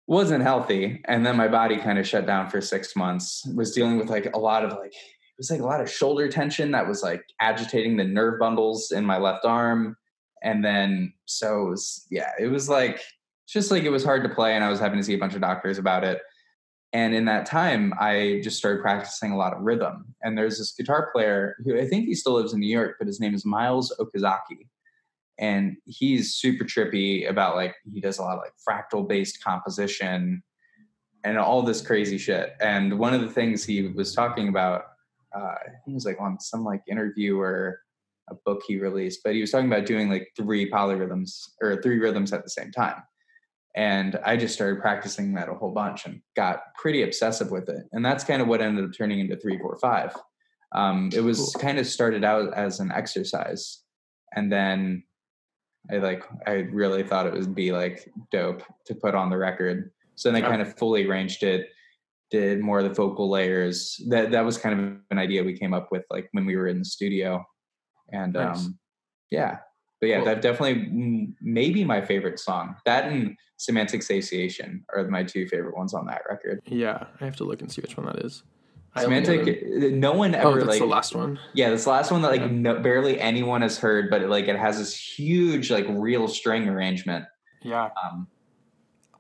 [0.08, 1.01] wasn't healthy.
[1.05, 3.47] And then my body kind of shut down for six months.
[3.55, 4.93] Was dealing with like a lot of like
[5.39, 9.04] was like a lot of shoulder tension that was like agitating the nerve bundles in
[9.04, 9.97] my left arm.
[10.43, 13.02] And then so it was yeah, it was like
[13.47, 15.34] just like it was hard to play and i was having to see a bunch
[15.34, 16.21] of doctors about it.
[16.93, 20.13] And in that time i just started practicing a lot of rhythm.
[20.21, 23.08] And there's this guitar player who i think he still lives in new york but
[23.08, 24.67] his name is miles okazaki.
[25.39, 30.43] And he's super trippy about like he does a lot of like fractal based composition
[31.23, 32.56] and all this crazy shit.
[32.62, 34.84] And one of the things he was talking about
[35.35, 37.79] uh, i think it was like on some like interview or
[38.29, 41.99] a book he released but he was talking about doing like three polyrhythms or three
[41.99, 43.01] rhythms at the same time
[43.75, 47.85] and I just started practicing that a whole bunch and got pretty obsessive with it.
[47.91, 50.15] And that's kind of what ended up turning into three, four, five.
[50.71, 51.61] Um, it was Cool.
[51.61, 53.83] kind of started out as an exercise,
[54.35, 55.03] and then
[55.91, 59.91] I like I really thought it would be like dope to put on the record.
[60.15, 61.69] So then I kind of fully arranged it
[62.31, 63.99] did more of the vocal layers.
[64.09, 66.67] That that was kind of an idea we came up with like when we were
[66.67, 67.45] in the studio.
[68.11, 68.65] And Nice.
[68.65, 68.79] um
[69.31, 69.57] yeah.
[70.01, 70.25] But yeah, Cool.
[70.25, 72.75] that definitely maybe my favorite song.
[72.85, 76.61] That and Semantic Satiation are my two favorite ones on that record.
[76.65, 78.43] Yeah, I have to look and see which one that is.
[78.95, 81.37] I only know Semantic, no one ever that's like the last one.
[81.53, 82.47] yeah, this last one that like Yeah.
[82.47, 87.25] no, barely anyone has heard, but like it has this huge like real string arrangement.
[87.61, 88.27] Yeah, Um,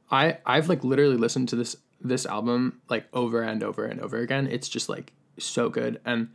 [0.09, 4.17] I I've like literally listened to this this album like over and over and over
[4.17, 4.47] again.
[4.47, 5.99] It's just like so good.
[6.05, 6.29] And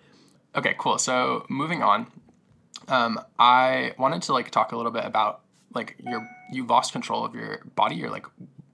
[0.55, 0.99] okay, cool.
[0.99, 2.07] So moving on,
[2.89, 5.41] um, I wanted to like talk a little bit about
[5.75, 7.97] like your you lost control of your body.
[7.97, 8.27] You're like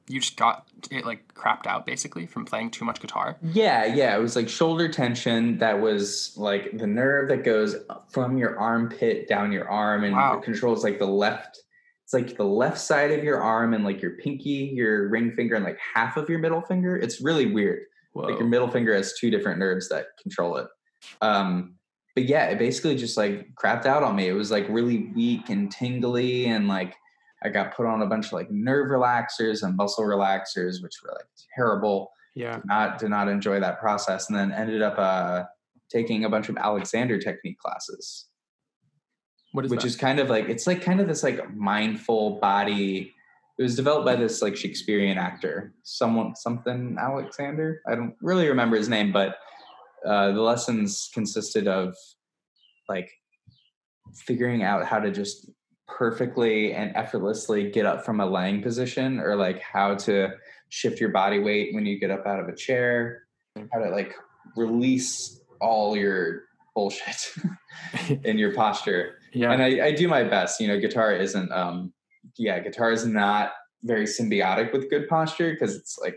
[0.08, 3.36] you just got it like crapped out basically from playing too much guitar.
[3.42, 4.16] Yeah, yeah.
[4.16, 7.76] It was like shoulder tension that was like the nerve that goes
[8.08, 10.40] from your armpit down your arm and Wow.
[10.40, 11.60] controls like the left.
[12.12, 15.54] It's like the left side of your arm and like your pinky, your ring finger,
[15.54, 16.96] and like half of your middle finger.
[16.96, 17.82] It's really weird.
[18.12, 18.24] Whoa.
[18.24, 20.66] Like your middle finger has two different nerves that control it.
[21.20, 21.76] Um,
[22.16, 24.26] but yeah, it basically just like crapped out on me.
[24.26, 26.96] It was like really weak and tingly, and like
[27.44, 31.12] I got put on a bunch of like nerve relaxers and muscle relaxers, which were
[31.12, 32.60] like terrible yeah.
[32.64, 35.44] not did not enjoy that process and then ended up uh
[35.90, 38.26] taking a bunch of alexander technique classes
[39.52, 39.86] What is which that?
[39.86, 43.14] is kind of like it's like kind of this like mindful body
[43.58, 48.76] it was developed by this like shakespearean actor someone something alexander i don't really remember
[48.76, 49.36] his name but
[50.06, 51.94] uh the lessons consisted of
[52.88, 53.10] like
[54.14, 55.50] figuring out how to just
[55.86, 60.30] perfectly and effortlessly get up from a lying position or like how to
[60.68, 63.24] shift your body weight when you get up out of a chair
[63.72, 64.14] how to like
[64.56, 67.32] release all your bullshit
[68.24, 69.52] in your posture yeah.
[69.52, 71.92] and I, I do my best you know guitar isn't um
[72.38, 73.52] yeah guitar is not
[73.82, 76.16] very symbiotic with good posture because it's like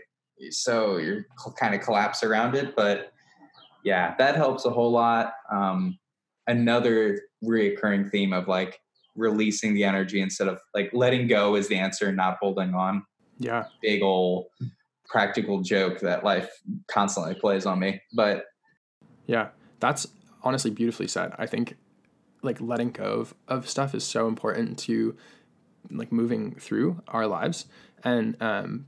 [0.50, 1.26] so you're
[1.58, 3.12] kind of collapse around it but
[3.84, 5.98] yeah that helps a whole lot um
[6.46, 8.78] another reoccurring theme of like
[9.16, 13.02] releasing the energy instead of like letting go is the answer not holding on
[13.38, 13.64] yeah.
[13.80, 14.46] big old
[15.06, 16.50] practical joke that life
[16.88, 18.44] constantly plays on me but
[19.26, 19.48] Yeah,
[19.80, 20.06] that's
[20.44, 21.32] honestly beautifully said.
[21.38, 21.76] I think
[22.42, 25.16] like letting go of, of stuff is so important to
[25.90, 27.66] like moving through our lives.
[28.04, 28.86] And um,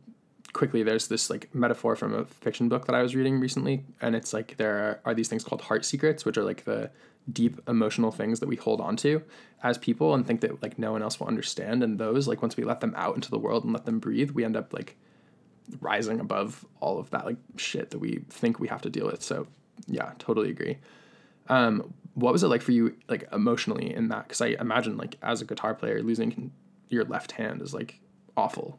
[0.53, 4.15] quickly, there's this like metaphor from a fiction book that I was reading recently, and
[4.15, 6.91] it's like there are, are these things called heart secrets, which are like the
[7.33, 9.21] deep emotional things that we hold on to
[9.63, 11.83] as people and think that like no one else will understand.
[11.83, 14.31] And those like once we let them out into the world and let them breathe,
[14.31, 14.97] we end up like
[15.81, 19.23] rising above all of that like shit that we think we have to deal with.
[19.23, 19.49] So
[19.89, 20.79] yeah, totally agree.
[21.49, 24.25] Um, what was it like for you, like emotionally in that?
[24.25, 26.51] Because I imagine like as a guitar player, losing
[26.89, 28.01] your left hand is like
[28.37, 28.79] awful.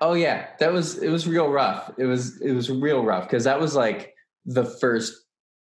[0.00, 1.90] Oh yeah, that was it was real rough.
[1.98, 5.14] It was it was real rough because that was like the first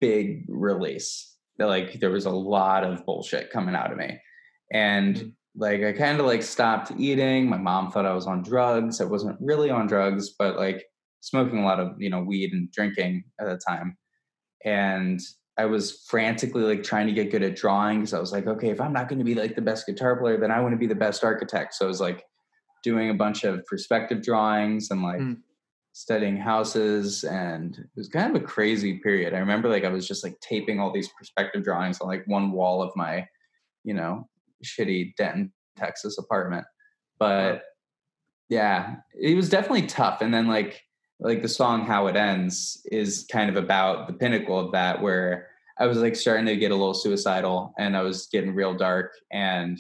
[0.01, 1.37] big release.
[1.59, 4.18] That like there was a lot of bullshit coming out of me,
[4.73, 5.33] and Mhm.
[5.57, 7.49] like I kind of like stopped eating.
[7.49, 9.01] My mom thought I was on drugs.
[9.01, 10.83] I wasn't really on drugs, but like
[11.21, 13.99] smoking a lot of you know weed and drinking at the time,
[14.64, 15.21] and
[15.59, 18.71] I was frantically like trying to get good at drawing because I was like, okay,
[18.71, 20.79] if I'm not going to be like the best guitar player, then I want to
[20.79, 21.75] be the best architect.
[21.75, 22.25] So I was like
[22.83, 25.37] doing a bunch of perspective drawings and like Mm.
[25.93, 29.35] studying houses and it was kind of a crazy period.
[29.35, 32.51] I remember like I was just like taping all these perspective drawings on like one
[32.53, 33.27] wall of my,
[33.85, 34.27] you know,
[34.65, 36.65] shitty Denton, Texas apartment.
[37.19, 37.62] But
[38.49, 40.23] yeah, it was definitely tough.
[40.23, 40.83] And then like
[41.23, 45.49] like the song How It Ends is kind of about the pinnacle of that where
[45.79, 49.13] I was like starting to get a little suicidal and I was getting real dark
[49.31, 49.79] and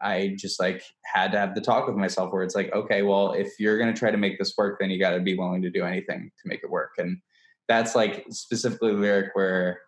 [0.00, 3.32] I just like had to have the talk with myself where it's like, okay, well,
[3.32, 5.62] if you're going to try to make this work, then you got to be willing
[5.62, 6.92] to do anything to make it work.
[6.98, 7.18] And
[7.66, 9.80] that's like specifically the lyric where,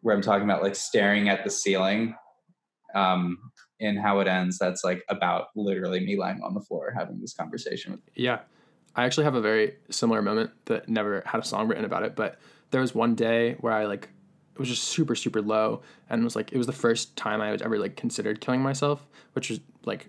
[0.00, 2.14] where I'm talking about like staring at the ceiling,
[2.94, 3.38] um,
[3.80, 4.58] in how it ends.
[4.58, 8.00] That's like about literally me lying on the floor having this conversation with.
[8.14, 8.40] Yeah.
[8.96, 12.16] I actually have a very similar moment that never had a song written about it,
[12.16, 12.38] but
[12.70, 14.08] there was one day where I like
[14.54, 17.52] it was just super super low and was like it was the first time I
[17.52, 20.08] was ever like considered killing myself, which was like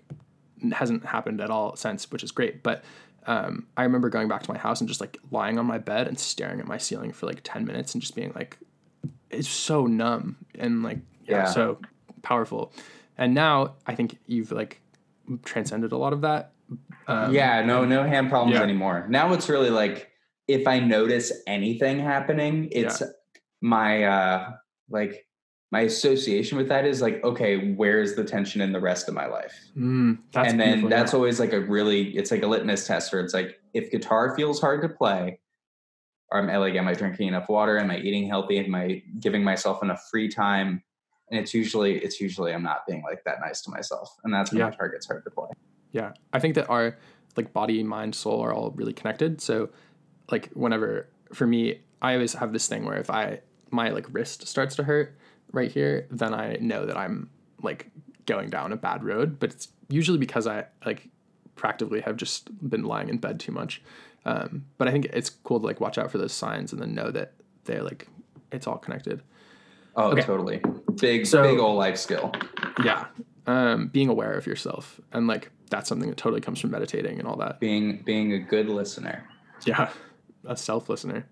[0.72, 2.62] hasn't happened at all since, which is great.
[2.62, 2.82] But
[3.26, 6.08] um, I remember going back to my house and just like lying on my bed
[6.08, 8.58] and staring at my ceiling for like ten minutes and just being like,
[9.30, 11.44] it's so numb and like yeah, Yeah.
[11.44, 11.78] so
[12.22, 12.72] powerful.
[13.16, 14.80] And now I think you've like
[15.44, 16.52] transcended a lot of that.
[17.10, 18.62] Um, yeah, no, no hand problems yeah.
[18.62, 19.06] anymore.
[19.08, 20.10] Now it's really like
[20.48, 23.02] if I notice anything happening, it's
[23.60, 24.52] my uh
[24.88, 25.26] like
[25.72, 29.26] my association with that is like, okay, where's the tension in the rest of my
[29.26, 29.54] life?
[29.76, 31.16] Mm, and then that's yeah.
[31.16, 34.60] always like a really it's like a litmus test where it's like if guitar feels
[34.60, 35.38] hard to play
[36.32, 37.78] Or am I like, am I drinking enough water?
[37.78, 38.58] Am I eating healthy?
[38.58, 40.82] Am I giving myself enough free time?
[41.30, 44.08] And it's usually, it's usually I'm not being like that nice to myself.
[44.24, 44.70] And that's when Yeah.
[44.70, 45.50] my target's hard to play.
[45.92, 46.96] Yeah, I think that our
[47.36, 49.40] like body, mind, soul are all really connected.
[49.40, 49.70] So,
[50.30, 54.46] like whenever for me, I always have this thing where if I my like wrist
[54.46, 55.16] starts to hurt
[55.52, 57.30] right here, then I know that I'm
[57.62, 57.90] like
[58.26, 59.38] going down a bad road.
[59.40, 61.08] But it's usually because I like
[61.56, 63.82] practically have just been lying in bed too much.
[64.24, 66.94] Um, but I think it's cool to like watch out for those signs and then
[66.94, 67.32] know that
[67.64, 68.06] they're like
[68.52, 69.22] it's all connected.
[69.96, 70.22] Oh, Okay.
[70.22, 70.60] totally.
[71.00, 72.32] Big, So- big old life skill.
[72.84, 73.06] Yeah,
[73.46, 77.26] um, being aware of yourself and like that's something that totally comes from meditating and
[77.26, 77.60] all that.
[77.60, 79.26] Being, being a good listener.
[79.64, 79.90] Yeah,
[80.44, 81.26] a self listener.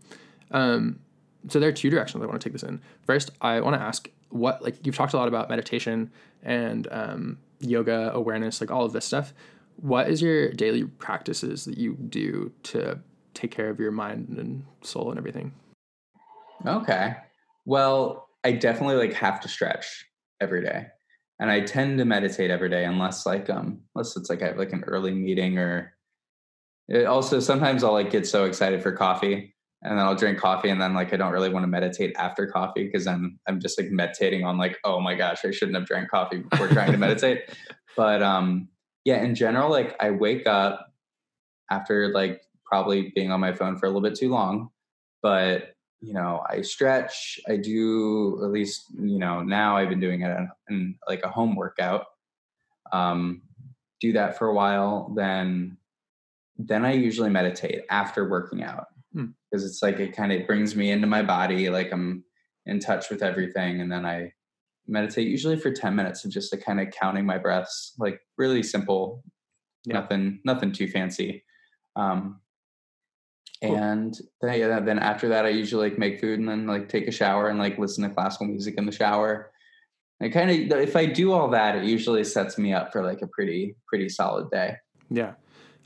[0.50, 1.00] Um,
[1.48, 2.80] so there are two directions I want to take this in.
[3.06, 6.10] First, I want to ask what like you've talked a lot about meditation
[6.42, 9.32] and um, yoga awareness, like all of this stuff.
[9.76, 12.98] What is your daily practices that you do to
[13.34, 15.52] take care of your mind and soul and everything?
[16.66, 17.14] Okay.
[17.64, 20.04] Well, I definitely like have to stretch
[20.40, 20.86] every day.
[21.40, 24.58] And I tend to meditate every day unless like um unless it's like I have
[24.58, 25.94] like an early meeting or
[26.88, 30.70] it also sometimes I'll like get so excited for coffee and then I'll drink coffee
[30.70, 33.80] and then like I don't really want to meditate after coffee because then I'm just
[33.80, 36.98] like meditating on like oh my gosh I shouldn't have drank coffee before trying to
[36.98, 37.50] meditate.
[37.96, 38.68] But um
[39.04, 40.92] yeah, in general like I wake up
[41.70, 44.70] after like probably being on my phone for a little bit too long,
[45.20, 50.22] but you know i stretch i do at least you know now i've been doing
[50.22, 52.04] it in, in like a home workout
[52.92, 53.42] um
[54.00, 55.76] do that for a while then
[56.56, 59.28] then i usually meditate after working out Hmm.
[59.50, 62.24] because it's like it kind of brings me into my body like i'm
[62.66, 64.30] in touch with everything and then i
[64.86, 68.62] meditate usually for 10 minutes of just like kind of counting my breaths like really
[68.62, 69.24] simple
[69.86, 69.94] Yeah.
[70.00, 71.42] nothing nothing too fancy
[71.96, 72.40] um
[73.62, 73.74] Cool.
[73.76, 77.08] and then, yeah, then after that, I usually like make food and then like take
[77.08, 79.50] a shower and like listen to classical music in the shower.
[80.20, 83.22] I kind of, if I do all that, it usually sets me up for like
[83.22, 84.76] a pretty, pretty solid day.
[85.10, 85.32] Yeah.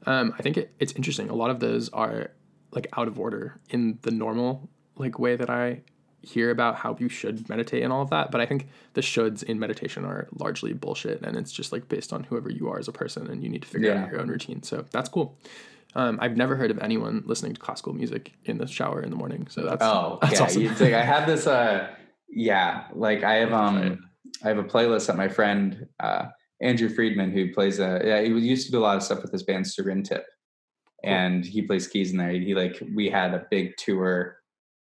[0.06, 1.28] Um, I think it, it's interesting.
[1.30, 2.30] A lot of those are
[2.72, 5.82] like out of order in the normal like way that I
[6.22, 8.30] hear about how you should meditate and all of that.
[8.30, 12.12] But I think the shoulds in meditation are largely bullshit and it's just like based
[12.12, 14.04] on whoever you are as a person and you need to figure Yeah.
[14.04, 14.62] out your own routine.
[14.62, 15.36] So that's cool.
[15.94, 19.16] Um, I've never heard of anyone listening to classical music in the shower in the
[19.16, 19.46] morning.
[19.50, 20.42] So that's Oh, that's yeah.
[20.44, 20.66] awesome.
[20.66, 21.88] Like I have this, uh,
[22.28, 23.98] yeah, like I have, um,
[24.44, 26.26] I have a playlist that my friend, uh,
[26.60, 29.32] Andrew Friedman, who plays a, yeah, he used to do a lot of stuff with
[29.32, 30.22] his band Sirintip.
[31.04, 32.30] And he plays keys in there.
[32.30, 34.36] He like, we had a big tour,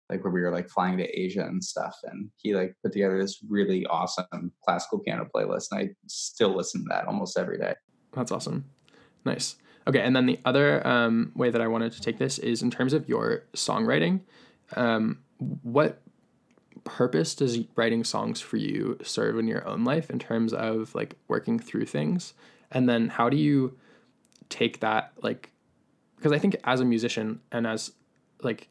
[0.08, 1.96] like where we were like flying to Asia and stuff.
[2.04, 5.68] And he like put together this really awesome classical piano playlist.
[5.72, 7.74] And I still listen to that almost every day.
[8.12, 8.64] That's awesome.
[9.24, 9.56] Nice.
[9.86, 12.70] Okay, and then the other um, way that I wanted to take this is in
[12.70, 14.20] terms of your songwriting.
[14.76, 16.00] Um, what
[16.84, 21.16] purpose does writing songs for you serve in your own life in terms of like
[21.28, 22.34] working through things?
[22.70, 23.76] And then how do you
[24.48, 25.50] take that like
[26.16, 27.92] because I think as a musician and as
[28.42, 28.68] like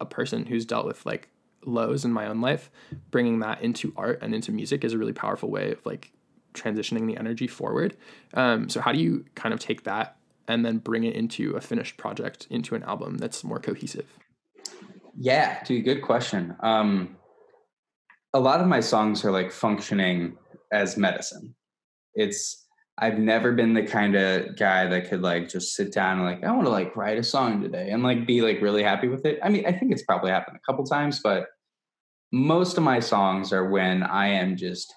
[0.00, 1.28] a person who's dealt with like
[1.64, 2.70] lows in my own life,
[3.10, 6.12] bringing that into art and into music is a really powerful way of like
[6.54, 7.96] transitioning the energy forward.
[8.34, 10.16] Um, so how do you kind of take that
[10.48, 14.06] and then bring it into a finished project, into an album that's more cohesive?
[15.18, 16.56] Yeah, dude, good question.
[16.60, 17.16] Um,
[18.34, 20.36] a lot of my songs are like functioning
[20.72, 21.54] as medicine.
[22.14, 22.66] It's
[22.98, 26.44] I've never been the kind of guy that could like just sit down and like
[26.44, 29.24] I want to like write a song today and like be like really happy with
[29.24, 29.38] it.
[29.42, 31.46] I mean, I think it's probably happened a couple times, but
[32.32, 34.92] most of my songs are when I am just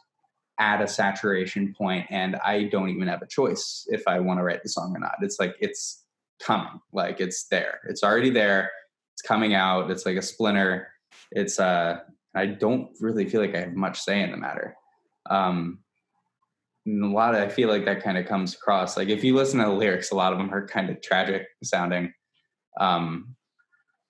[0.59, 4.43] at a saturation point and I don't even have a choice if I want to
[4.43, 5.15] write the song or not.
[5.21, 6.03] It's like it's
[6.41, 7.81] coming, like it's there.
[7.89, 8.71] It's already there.
[9.13, 9.91] It's coming out.
[9.91, 10.87] It's like a splinter.
[11.31, 11.99] It's uh
[12.33, 14.75] I don't really feel like I have much say in the matter.
[15.29, 15.79] Um
[16.87, 18.95] a lot of I feel like that kind of comes across.
[18.95, 21.47] Like if you listen to the lyrics, a lot of them are kind of tragic
[21.63, 22.13] sounding.
[22.79, 23.35] Um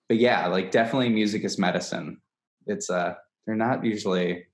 [0.08, 2.20] but yeah, like definitely music is medicine.
[2.66, 3.14] It's uh
[3.46, 4.46] they're not usually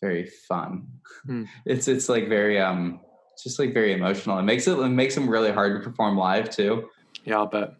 [0.00, 0.86] very fun.
[1.26, 1.44] Hmm.
[1.66, 3.00] It's it's like very um
[3.32, 4.38] it's just like very emotional.
[4.38, 6.88] It makes it it makes them really hard to perform live too
[7.24, 7.74] Yeah, I'll bet.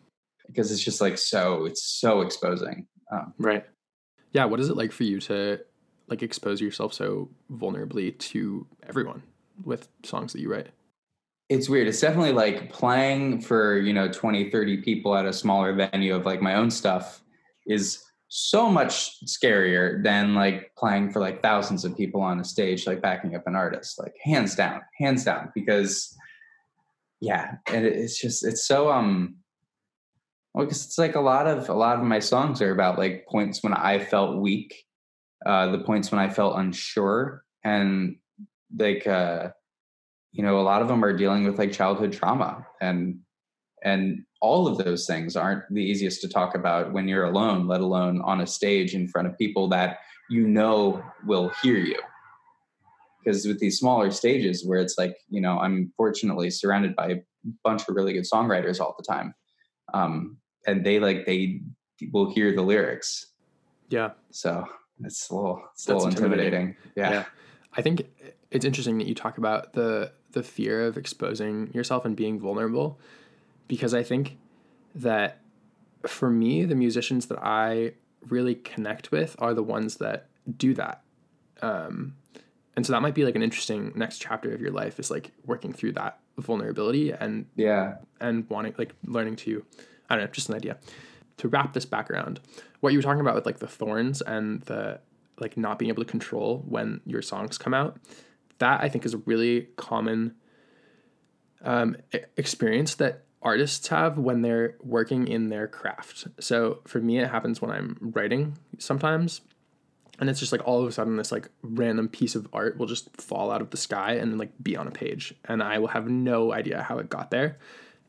[0.46, 2.86] because it's just like so it's so exposing.
[3.12, 3.64] Um, Right.
[4.32, 4.44] Yeah.
[4.44, 5.60] What is it like for you to
[6.08, 9.22] like expose yourself so vulnerably to everyone
[9.64, 10.68] with songs that you write?
[11.48, 11.88] it's weird.
[11.88, 16.24] It's definitely like playing for, you know, 20, 30 people at a smaller venue of
[16.24, 17.24] like my own stuff
[17.66, 22.86] is so much scarier than like playing for like thousands of people on a stage,
[22.86, 26.16] like backing up an artist, like hands down, hands down, because
[27.20, 29.36] yeah, and it's just, it's so, um,
[30.54, 33.26] Well, because it's like a lot of a lot of my songs are about like
[33.26, 34.84] points when I felt weak,
[35.46, 38.16] uh, the points when I felt unsure, and
[38.76, 39.50] like uh,
[40.32, 43.20] you know, a lot of them are dealing with like childhood trauma, and
[43.84, 47.80] and all of those things aren't the easiest to talk about when you're alone, let
[47.80, 49.98] alone on a stage in front of people that
[50.30, 52.00] you know will hear you.
[53.22, 57.16] Because with these smaller stages where it's like, you know, I'm fortunately surrounded by a
[57.64, 59.34] bunch of really good songwriters all the time.
[59.92, 61.60] Um, and they like, they
[62.12, 63.26] will hear the lyrics.
[63.90, 64.10] Yeah.
[64.30, 64.64] So
[65.04, 66.44] it's a little, it's a little intimidating.
[66.44, 66.76] intimidating.
[66.96, 67.10] Yeah.
[67.10, 67.24] Yeah.
[67.74, 68.06] I think
[68.50, 73.00] it's interesting that you talk about the the fear of exposing yourself and being vulnerable
[73.70, 74.36] because I think
[74.96, 75.38] that
[76.06, 77.92] for me the musicians that I
[78.28, 80.26] really connect with are the ones that
[80.58, 81.02] do that.
[81.62, 82.16] Um,
[82.74, 85.30] and so that might be like an interesting next chapter of your life is like
[85.46, 87.96] working through that vulnerability and Yeah.
[88.20, 89.64] and wanting like learning to
[90.08, 90.76] I don't know, just an idea.
[91.36, 92.40] To wrap this background,
[92.80, 94.98] what you were talking about with like the thorns and the
[95.38, 97.98] like not being able to control when your songs come out,
[98.58, 100.34] that I think is a really common
[101.62, 101.96] um,
[102.36, 106.26] experience that artists have when they're working in their craft.
[106.40, 109.40] So for me, it happens when I'm writing sometimes.
[110.18, 112.86] And it's just like all of a sudden, this like random piece of art will
[112.86, 115.34] just fall out of the sky and like be on a page.
[115.46, 117.56] And I will have no idea how it got there.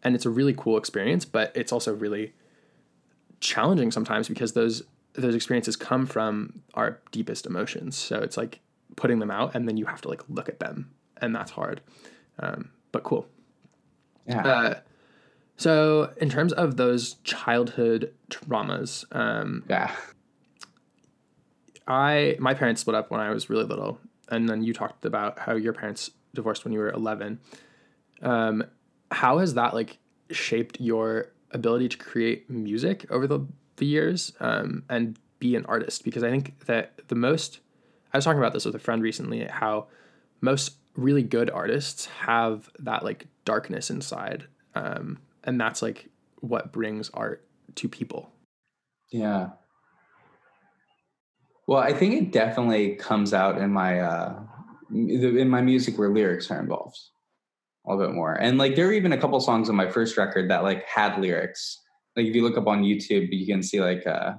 [0.03, 2.33] And it's a really cool experience, but it's also really
[3.39, 7.97] challenging sometimes because those those experiences come from our deepest emotions.
[7.97, 8.59] So it's like
[8.95, 10.91] putting them out and then you have to like look at them.
[11.17, 11.81] And that's hard.
[12.39, 13.27] Um, but cool.
[14.27, 14.45] Yeah.
[14.45, 14.79] Uh,
[15.61, 19.95] so, in terms of those childhood traumas, um, yeah.
[21.87, 23.99] I my parents split up when I was really little,
[24.29, 27.39] and then you talked about how your parents divorced when you were eleven.
[28.23, 28.63] Um,
[29.11, 29.99] how has that like
[30.31, 33.45] shaped your ability to create music over the
[33.75, 36.03] the years um, and be an artist?
[36.03, 37.59] Because I think that the most
[38.13, 39.87] I was talking about this with a friend recently how
[40.41, 44.45] most really good artists have that like darkness inside
[44.75, 48.31] um, and that's like what brings art to people
[49.11, 49.49] Yeah.
[51.67, 54.39] Well, I think it definitely comes out in my uh
[54.91, 56.97] in my music where lyrics are involved
[57.85, 58.33] a little bit more.
[58.33, 61.19] And like there are even a couple songs on my first record that like had
[61.19, 61.77] lyrics.
[62.15, 64.33] Like if you look up on YouTube, you can see like uh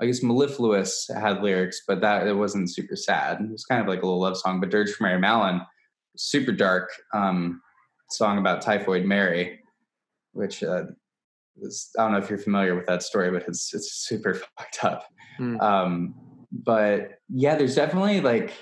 [0.00, 3.40] I guess Mellifluous had lyrics, but that it wasn't super sad.
[3.40, 4.58] It was kind of like a little love song.
[4.58, 5.60] But Dirge for Mary Mallon,
[6.16, 7.60] super dark um,
[8.08, 9.59] song about Typhoid Mary,
[10.32, 10.84] which uh,
[11.56, 14.84] was I don't know if you're familiar with that story, but it's it's super fucked
[14.84, 15.04] up.
[15.38, 15.60] Mm.
[15.60, 16.14] Um,
[16.52, 18.52] but yeah, there's definitely like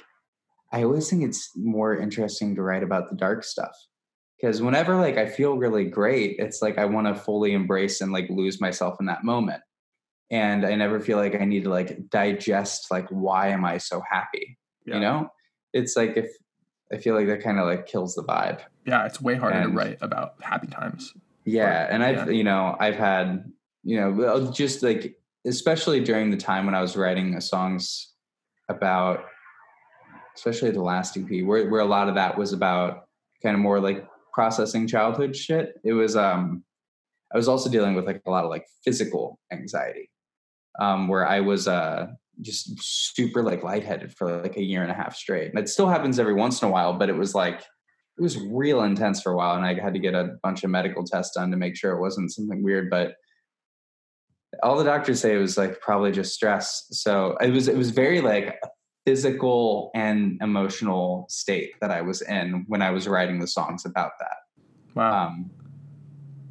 [0.73, 3.75] I always think it's more interesting to write about the dark stuff
[4.41, 8.13] because whenever like I feel really great, it's like I want to fully embrace and
[8.13, 9.63] like lose myself in that moment
[10.31, 14.03] and i never feel like i need to like digest like why am i so
[14.11, 14.95] happy Yeah.
[14.97, 15.29] you know
[15.73, 16.31] it's like if
[16.93, 19.73] i feel like that kind of like kills the vibe yeah it's way harder And-
[19.73, 21.15] to write about happy times
[21.49, 22.31] yeah and i've yeah.
[22.31, 23.51] you know i've had
[23.83, 28.13] you know just like especially during the time when i was writing the songs
[28.69, 29.25] about
[30.37, 33.05] especially the last ep where, where a lot of that was about
[33.43, 36.63] kind of more like processing childhood shit it was um
[37.33, 40.11] i was also dealing with like a lot of like physical anxiety
[40.81, 42.07] um where i was uh
[42.43, 45.89] just super like lightheaded for like a year and a half straight and it still
[45.89, 47.63] happens every once in a while but it was like
[48.19, 50.71] it was real intense for a while and i had to get a bunch of
[50.71, 53.15] medical tests done to make sure it wasn't something weird but
[54.63, 57.91] all the doctors say it was like probably just stress so it was it was
[57.91, 58.59] very like
[59.07, 64.13] physical and emotional state that i was in when i was writing the songs about
[64.21, 64.37] that.
[64.95, 65.27] Wow.
[65.29, 65.51] Um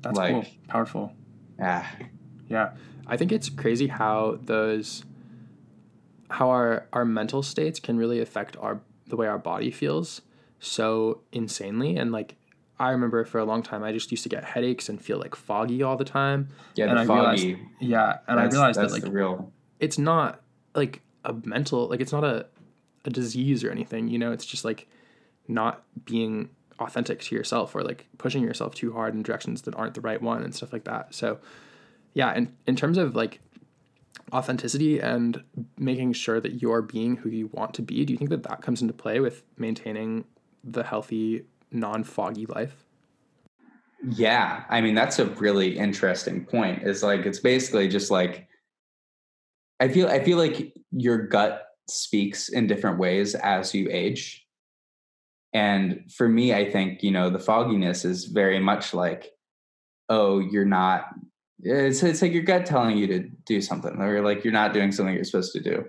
[0.01, 1.13] that's like- cool powerful.
[1.59, 1.85] yeah.
[2.49, 2.71] Yeah.
[3.07, 5.03] I think it's crazy how those
[6.29, 10.21] how our our mental states can really affect our the way our body feels
[10.59, 11.97] so insanely.
[11.97, 12.35] And like
[12.79, 15.35] i remember for a long time i just used to get headaches and feel like
[15.35, 16.49] foggy all the time.
[16.75, 17.47] Yeah And the I foggy.
[17.55, 20.41] Realized- yeah and i that's- realized that like real it's not
[20.75, 22.45] like a mental like it's not a
[23.05, 24.31] a disease or anything you know?
[24.31, 24.87] It's just like
[25.47, 26.49] not being
[26.79, 30.21] authentic to yourself or like pushing yourself too hard in directions that aren't the right
[30.21, 31.15] one and stuff like that.
[31.15, 31.39] So
[32.13, 33.39] yeah and in terms of like
[34.33, 35.41] authenticity and
[35.77, 38.61] making sure that you're being who you want to be do you think that that
[38.61, 40.25] comes into play with maintaining
[40.71, 42.85] the healthy non-foggy life
[44.03, 46.83] Yeah, I mean that's a really interesting point.
[46.83, 48.47] Is like it's basically just like
[49.79, 54.45] I feel I feel like your gut speaks in different ways as you age.
[55.53, 59.31] And for me, I think, you know, the fogginess is very much like,
[60.09, 61.05] oh, you're not
[61.59, 64.91] it's it's like your gut telling you to do something, or like you're not doing
[64.91, 65.85] something you're supposed to do.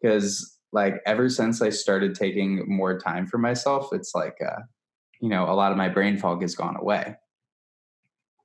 [0.00, 4.60] Because like ever since I started taking more time for myself, it's like uh,
[5.20, 7.16] you know a lot of my brain fog has gone away,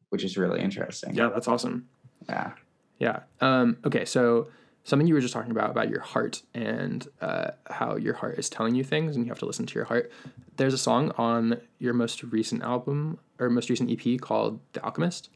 [0.10, 1.16] which is really interesting.
[1.16, 1.88] Yeah, that's awesome.
[2.30, 2.52] Yeah.
[3.00, 3.20] Yeah.
[3.42, 4.48] Um, okay, so
[4.86, 8.50] something you were just talking about about your heart and uh, how your heart is
[8.50, 10.12] telling you things, and you have to listen to your heart.
[10.58, 15.30] There's a song on your most recent album or most recent EP called "The Alchemist."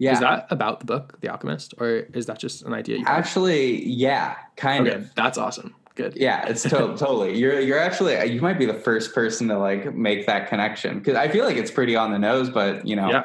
[0.00, 0.12] Yeah.
[0.12, 3.00] Is that about the book, The Alchemist, or is that just an idea?
[3.04, 5.12] Actually, yeah, kind Okay, of.
[5.16, 5.74] that's awesome.
[5.98, 6.16] Good.
[6.16, 7.36] Yeah, it's to- totally.
[7.36, 11.16] You're you're actually you might be the first person to like make that connection because
[11.16, 13.24] I feel like it's pretty on the nose, but you know, Yeah.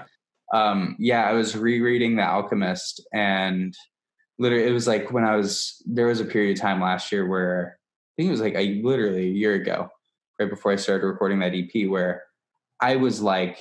[0.53, 1.23] um, yeah.
[1.29, 3.75] I was rereading The Alchemist, and
[4.39, 7.27] literally, it was like when I was there was a period of time last year
[7.27, 9.89] where I think it was like a literally a year ago,
[10.39, 12.23] right before I started recording that EP, where
[12.81, 13.59] I was like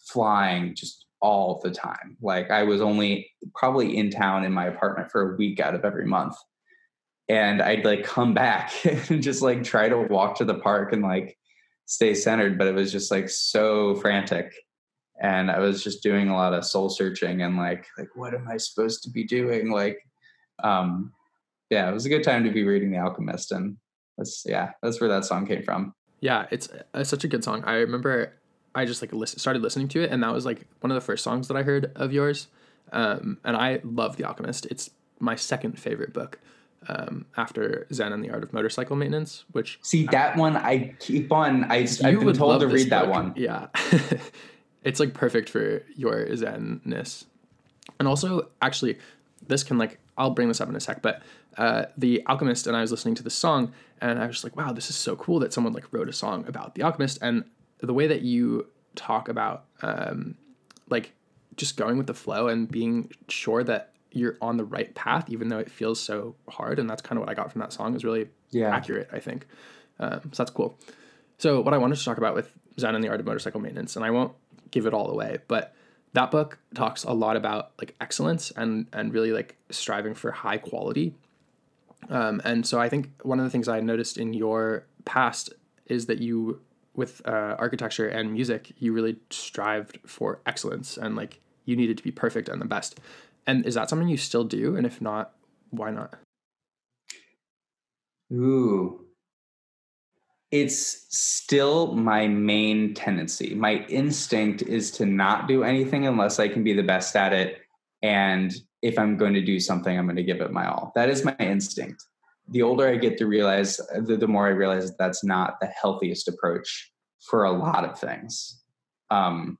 [0.00, 2.16] flying just all the time.
[2.20, 5.84] Like I was only probably in town in my apartment for a week out of
[5.84, 6.34] every month
[7.28, 8.72] and I'd like come back
[9.10, 11.36] and just like try to walk to the park and like
[11.86, 14.54] stay centered, but it was just like so frantic.
[15.20, 18.48] And I was just doing a lot of soul searching and like like what am
[18.48, 19.70] I supposed to be doing?
[19.70, 19.98] Like
[20.62, 21.12] um
[21.70, 23.76] yeah, it was a good time to be reading The Alchemist and
[24.16, 25.94] that's yeah, that's where that song came from.
[26.20, 27.62] Yeah, it's, it's such a good song.
[27.64, 28.32] I remember
[28.74, 31.00] I just like listen, started listening to it, and that was like one of the
[31.00, 32.48] first songs that I heard of yours.
[32.92, 34.66] Um, and I love The Alchemist.
[34.66, 36.38] It's my second favorite book
[36.88, 41.32] um, after Zen and the Art of Motorcycle Maintenance, which See that one I keep
[41.32, 43.32] on I I've been told to this read that one.
[43.36, 43.68] Yeah.
[44.84, 47.24] it's like perfect for your Zenness.
[47.98, 48.98] And also, actually,
[49.46, 51.22] this can like, I'll bring this up in a sec, but
[51.56, 54.56] uh, The Alchemist, and I was listening to the song, and I was just like,
[54.56, 57.18] wow, this is so cool that someone like wrote a song about The Alchemist.
[57.22, 57.44] And
[57.78, 60.36] the way that you talk about um,
[60.88, 61.12] like
[61.56, 65.48] just going with the flow and being sure that you're on the right path, even
[65.48, 66.78] though it feels so hard.
[66.78, 68.74] And that's kind of what I got from that song is really Yeah.
[68.74, 69.46] accurate, I think.
[69.98, 70.78] Um, so that's cool.
[71.38, 73.96] So what I wanted to talk about with Zen and the Art of Motorcycle Maintenance,
[73.96, 74.32] and I won't
[74.70, 75.74] give it all away, but
[76.14, 80.56] that book talks a lot about like excellence and and really like striving for high
[80.58, 81.14] quality.
[82.08, 85.52] Um, and so I think one of the things I noticed in your past
[85.86, 86.60] is that you,
[86.94, 92.02] with uh, architecture and music, you really strived for excellence and like you needed to
[92.02, 93.00] be perfect and the best.
[93.46, 94.76] And is that something you still do?
[94.76, 95.32] And if not,
[95.70, 96.14] why not?
[98.32, 99.04] Ooh.
[100.50, 103.54] It's still my main tendency.
[103.54, 107.58] My instinct is to not do anything unless I can be the best at it.
[108.02, 110.92] And if I'm going to do something, I'm going to give it my all.
[110.94, 112.04] That is my instinct.
[112.48, 115.66] The older I get to realize, the, the more I realize that that's not the
[115.66, 116.92] healthiest approach
[117.28, 118.62] for a lot of things.
[119.10, 119.58] Um,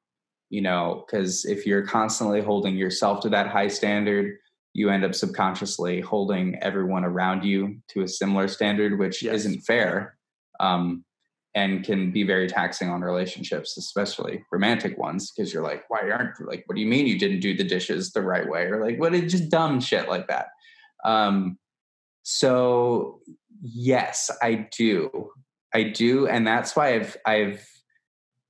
[0.50, 4.36] you know, because if you're constantly holding yourself to that high standard,
[4.72, 9.36] you end up subconsciously holding everyone around you to a similar standard, which Yes.
[9.36, 10.18] isn't fair
[10.60, 11.04] um,
[11.54, 16.38] and can be very taxing on relationships, especially romantic ones, because you're like, why aren't
[16.46, 18.64] like, what do you mean you didn't do the dishes the right way?
[18.64, 20.48] Or like, what is just dumb shit like that.
[21.04, 21.58] Um,
[22.22, 23.20] so
[23.62, 25.30] yes, I do.
[25.72, 26.26] I do.
[26.26, 27.66] And that's why I've, I've,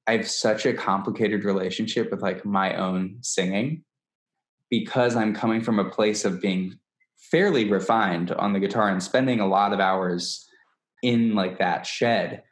[0.06, 3.82] I have such a complicated relationship with like my own singing
[4.70, 6.78] because I'm coming from a place of being
[7.18, 10.46] fairly refined on the guitar and spending a lot of hours
[11.02, 12.42] in like that shed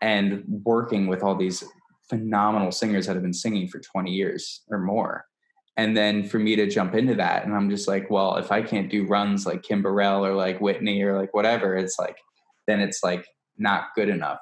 [0.00, 1.64] and working with all these
[2.08, 5.24] phenomenal singers that have been singing for 20 years or more.
[5.76, 8.62] And then for me to jump into that, and I'm just like, well, if I
[8.62, 12.18] can't do runs like Kim Burrell or like Whitney or like whatever, it's like,
[12.66, 13.24] then it's like
[13.58, 14.40] not good enough.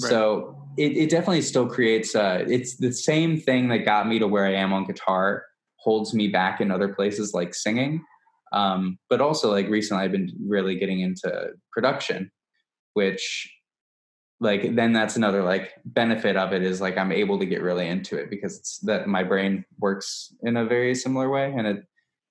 [0.00, 0.10] Right.
[0.10, 4.28] So it, it definitely still creates, uh, it's the same thing that got me to
[4.28, 5.44] where I am on guitar,
[5.76, 8.04] holds me back in other places like singing.
[8.52, 12.30] Um, but also, like recently, I've been really getting into production,
[12.94, 13.52] which
[14.40, 17.88] like then that's another like benefit of it is like I'm able to get really
[17.88, 21.84] into it because it's that my brain works in a very similar way and it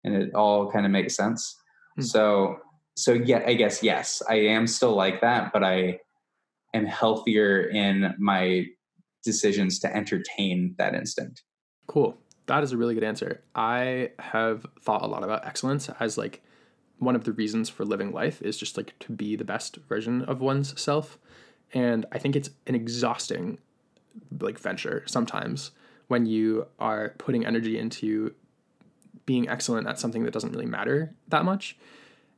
[0.03, 1.55] and it all kind of makes sense.
[1.95, 2.03] Hmm.
[2.03, 2.57] So
[2.95, 5.99] so yeah, I guess yes, I am still like that, but I
[6.75, 8.65] am healthier in my
[9.23, 11.43] decisions to entertain that instinct.
[11.87, 12.17] Cool.
[12.45, 13.43] That is a really good answer.
[13.55, 16.43] I have thought a lot about excellence as like
[16.99, 20.21] one of the reasons for living life is just like to be the best version
[20.23, 21.17] of one's self.
[21.73, 23.57] And I think it's an exhausting
[24.39, 25.71] like venture sometimes
[26.07, 28.33] when you are putting energy into
[29.25, 31.77] being excellent at something that doesn't really matter that much.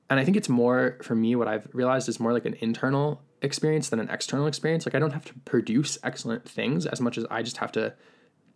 [0.10, 3.22] And I think it's more for me what I've realized is more like an internal
[3.42, 4.86] experience than an external experience.
[4.86, 7.94] Like I don't have to produce excellent things as much as I just have to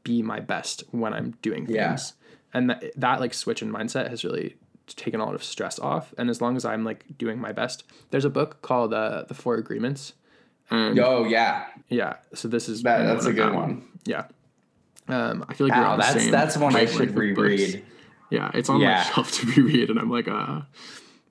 [0.03, 1.75] be my best when I'm doing things.
[1.75, 1.97] Yeah.
[2.53, 4.55] and that, that like switch in mindset has really
[4.88, 6.13] taken a lot of stress off.
[6.17, 9.34] And as long as I'm like doing my best, there's a book called uh, The
[9.36, 10.13] Four Agreements.
[10.69, 13.84] And Oh yeah, yeah, so this is That- that's a good one.
[14.05, 14.25] Yeah.
[15.07, 17.47] Um, I feel like wow, that's that's one I should with books.
[17.47, 17.84] reread.
[18.29, 18.97] Yeah, it's on Yeah.
[18.97, 20.61] my shelf to reread, and I'm like, uh,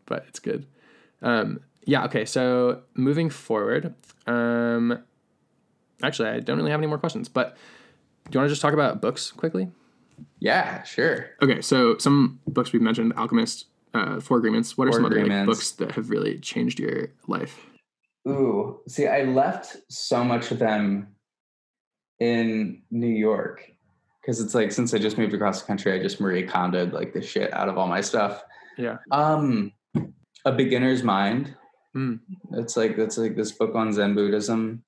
[0.07, 0.67] but it's good.
[1.23, 2.25] Um, yeah, okay.
[2.25, 3.95] So moving forward,
[4.27, 5.03] um,
[6.03, 7.57] actually, I don't really have any more questions, but
[8.25, 9.71] do you want to just talk about books quickly?
[10.39, 11.31] Yeah, sure.
[11.43, 14.77] Okay, so some books we've mentioned: Alchemist, uh, Four Agreements.
[14.77, 17.67] What are Four some other like, books that have really changed your life?
[18.29, 21.09] Ooh, see, I left so much of them
[22.19, 23.73] in New York
[24.21, 27.13] because it's like since I just moved across the country, I just Marie Kondoed like
[27.13, 28.45] the shit out of all my stuff.
[28.77, 28.99] Yeah.
[29.11, 29.73] Um,
[30.45, 31.57] A Beginner's Mind.
[31.95, 32.17] Hmm.
[32.53, 34.85] It's like that's like this book on Zen Buddhism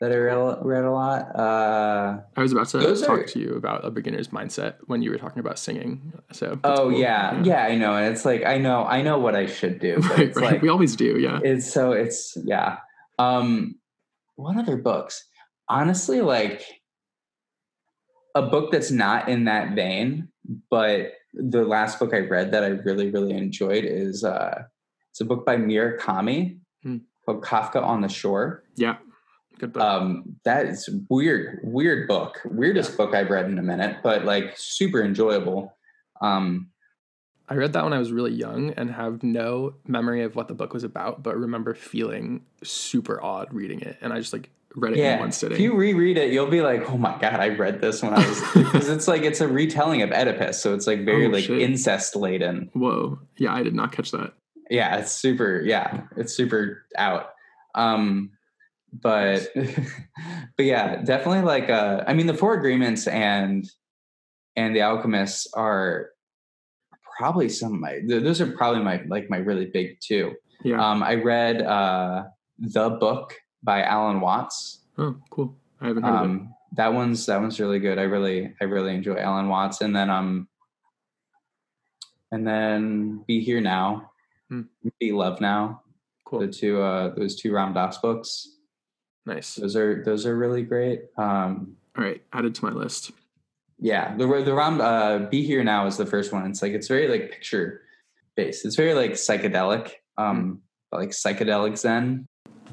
[0.00, 1.34] that I read, read a lot.
[1.34, 5.10] Uh, I was about to talk are- to you about a beginner's mindset when you
[5.10, 6.12] were talking about singing.
[6.32, 6.92] So oh cool.
[6.92, 9.96] yeah, yeah, I know, and it's like I know, I know what I should do,
[10.00, 10.52] but right, it's right.
[10.52, 11.18] like we always do.
[11.18, 11.40] Yeah.
[11.42, 12.78] it's so it's yeah
[13.18, 13.74] um
[14.36, 15.24] what other books
[15.68, 16.62] honestly like
[18.34, 20.28] a book that's not in that vein
[20.70, 24.62] but the last book i read that i really really enjoyed is uh
[25.18, 26.98] it's a book by murakami Hmm.
[27.26, 28.98] called kafka on the shore Yeah.
[29.58, 29.82] Good book.
[29.82, 34.54] um that is weird weird book weirdest book i've read in a minute but like
[34.56, 35.74] super enjoyable
[36.20, 36.70] um
[37.50, 40.54] I read that when I was really young and have no memory of what the
[40.54, 43.96] book was about, but remember feeling super odd reading it.
[44.02, 45.54] And I just like read it in Yeah, one sitting.
[45.56, 48.18] if you reread it, you'll be like, "Oh my god, I read this when I
[48.28, 51.48] was." Because it's like it's a retelling of Oedipus, so it's like very Oh, like
[51.48, 52.68] incest laden.
[52.74, 53.18] Whoa.
[53.38, 54.34] Yeah, I did not catch that.
[54.70, 55.60] Yeah, it's super.
[55.64, 57.30] Yeah, it's super out.
[57.74, 58.30] Um,
[58.92, 61.68] but but yeah, definitely like.
[61.70, 63.68] Uh, I mean, the Four Agreements and
[64.56, 66.10] and the Alchemists are
[67.18, 68.00] probably some of my.
[68.08, 70.34] th- Those are probably my like my really big two.
[70.64, 70.80] Yeah.
[70.90, 72.24] Um, I read uh,
[72.58, 74.80] the book by Alan Watts.
[74.98, 75.56] oh, cool.
[75.80, 76.24] I haven't heard of it.
[76.24, 79.96] um that one's that one's really good i really i really enjoy alan watts and
[79.96, 80.46] then um
[82.30, 84.10] and then be here now
[84.50, 84.62] Hmm.
[84.98, 85.82] be love now
[86.24, 86.40] Cool.
[86.40, 88.48] the two uh those two ram dass books
[89.26, 89.56] Nice.
[89.56, 92.22] those are those are really great um All right.
[92.32, 93.10] Added to my list.
[93.78, 96.88] yeah the the ram uh be here now is the first one it's like it's
[96.88, 97.82] very like picture
[98.36, 100.60] based it's very like psychedelic um
[100.92, 102.26] like psychedelic zen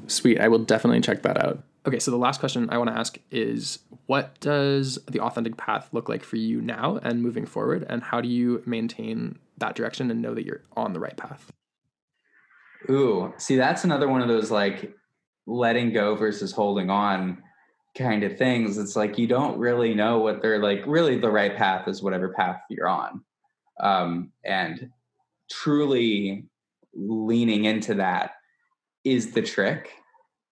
[0.08, 0.38] Sweet.
[0.40, 1.62] I will definitely check that out.
[1.86, 5.88] Okay, so the last question I want to ask is what does the authentic path
[5.92, 7.84] look like for you now and moving forward?
[7.88, 11.50] And how do you maintain that direction and know that you're on the right path?
[12.90, 14.94] Ooh, see, that's another one of those like
[15.46, 17.42] letting go versus holding on
[17.96, 18.78] kind of things.
[18.78, 20.82] It's like you don't really know what they're like.
[20.86, 23.22] Really, the right path is whatever path you're on,
[23.80, 24.90] um, and
[25.50, 26.44] truly
[26.94, 28.32] leaning into that
[29.04, 29.90] is the trick.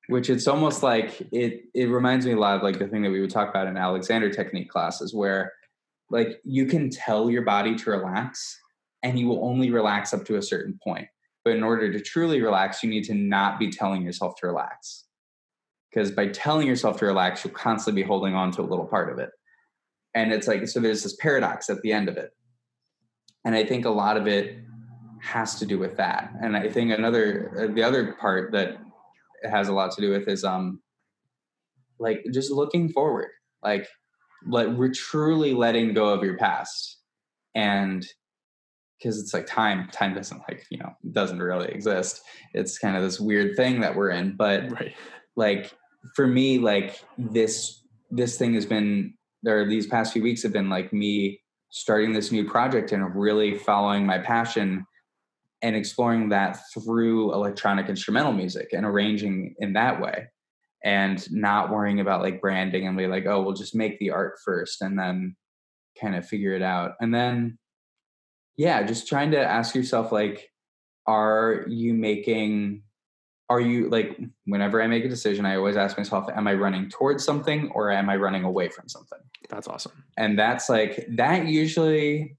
[0.08, 1.62] Which it's almost like it.
[1.74, 3.76] It reminds me a lot of like the thing that we would talk about in
[3.76, 5.52] Alexander technique classes, where
[6.10, 8.58] like you can tell your body to relax,
[9.02, 11.08] and you will only relax up to a certain point.
[11.44, 15.04] But in order to truly relax, you need to not be telling yourself to relax.
[15.90, 19.12] Because by telling yourself to relax, you'll constantly be holding on to a little part
[19.12, 19.30] of it.
[20.14, 22.30] And it's like, so there's this paradox at the end of it.
[23.44, 24.58] And I think a lot of it
[25.20, 26.32] has to do with that.
[26.42, 28.78] And I think another, uh, the other part that
[29.42, 30.80] it has a lot to do with is, um,
[31.98, 33.28] like just looking forward,
[33.62, 33.86] like,
[34.46, 36.98] let, we're truly letting go of your past.
[37.54, 38.06] And
[39.04, 42.22] because it's like time time doesn't like you know doesn't really exist
[42.54, 44.94] it's kind of this weird thing that we're in but Right.
[45.36, 45.72] like
[46.16, 49.14] for me like this this thing has been
[49.46, 53.58] or these past few weeks have been like me starting this new project and really
[53.58, 54.86] following my passion
[55.60, 60.26] and exploring that through electronic instrumental music and arranging in that way
[60.82, 64.34] and not worrying about like branding and be like oh we'll just make the art
[64.42, 65.36] first and then
[66.00, 67.58] kind of figure it out and then
[68.56, 70.50] yeah just trying to ask yourself like
[71.06, 72.82] are you making
[73.50, 76.88] are you like whenever i make a decision i always ask myself am i running
[76.88, 80.04] towards something or am i running away from something That's awesome.
[80.16, 82.36] and that's like that usually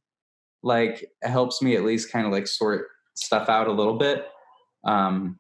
[0.64, 4.28] like helps me at least kind of like sort stuff out a little bit
[4.86, 5.40] um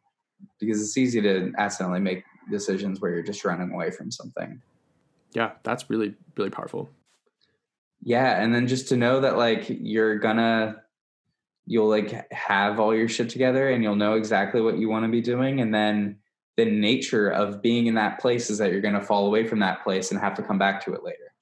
[0.59, 4.61] because it's easy to accidentally make decisions where you're just running away from something
[5.33, 6.89] Yeah, that's really, really powerful.
[8.05, 10.77] Yeah and then just to know that like you're gonna
[11.65, 15.11] you'll like have all your shit together and you'll know exactly what you want to
[15.11, 16.17] be doing and then
[16.55, 19.83] the nature of being in that place is that you're gonna fall away from that
[19.83, 21.33] place and have to come back to it later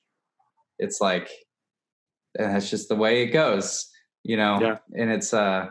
[0.80, 1.30] it's like
[2.36, 3.90] that's just the way it goes,
[4.24, 4.60] you know.
[4.60, 4.78] Yeah.
[4.96, 5.70] And it's uh,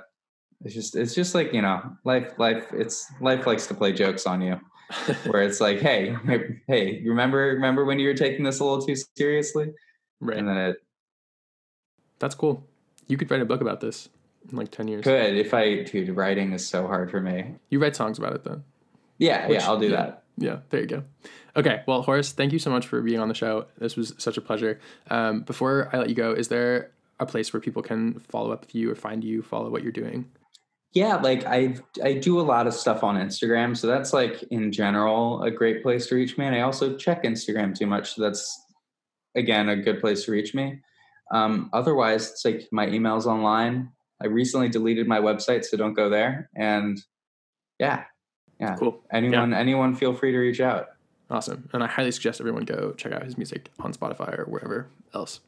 [0.64, 4.26] it's just it's just like you know, life life it's life likes to play jokes
[4.26, 4.60] on you,
[5.26, 6.14] where it's like, hey,
[6.66, 9.72] hey, remember remember when you were taking this a little too seriously,
[10.22, 10.38] right.
[10.38, 10.76] and then it
[12.18, 12.64] That's cool.
[13.08, 14.08] You could write a book about this
[14.50, 15.04] in like 10 years.
[15.04, 17.56] could if I dude writing is so hard for me.
[17.68, 18.64] You write songs about it then.
[19.18, 19.96] Yeah, Which- yeah, I'll do yeah.
[19.96, 20.22] that.
[20.38, 21.02] Yeah, there you go.
[21.56, 23.66] Okay, well, Horace, thank you so much for being on the show.
[23.76, 24.80] This was such a pleasure.
[25.10, 28.62] Um, before I let you go, is there a place where people can follow up
[28.62, 30.30] with you or find you, follow what you're doing?
[30.94, 34.72] Yeah, like I I do a lot of stuff on Instagram, so that's like in
[34.72, 36.46] general a great place to reach me.
[36.46, 38.61] And I also check Instagram too much, so that's
[39.34, 40.80] again a good place to reach me.
[41.32, 43.90] Um, otherwise, it's like my emails online.
[44.22, 46.50] I recently deleted my website, so don't go there.
[46.54, 46.98] And
[47.78, 48.04] yeah,
[48.60, 49.00] yeah, Cool.
[49.12, 50.88] anyone anyone feel free to reach out.
[51.30, 51.68] Awesome.
[51.72, 55.40] And I highly suggest everyone go check out his music on Spotify or wherever else.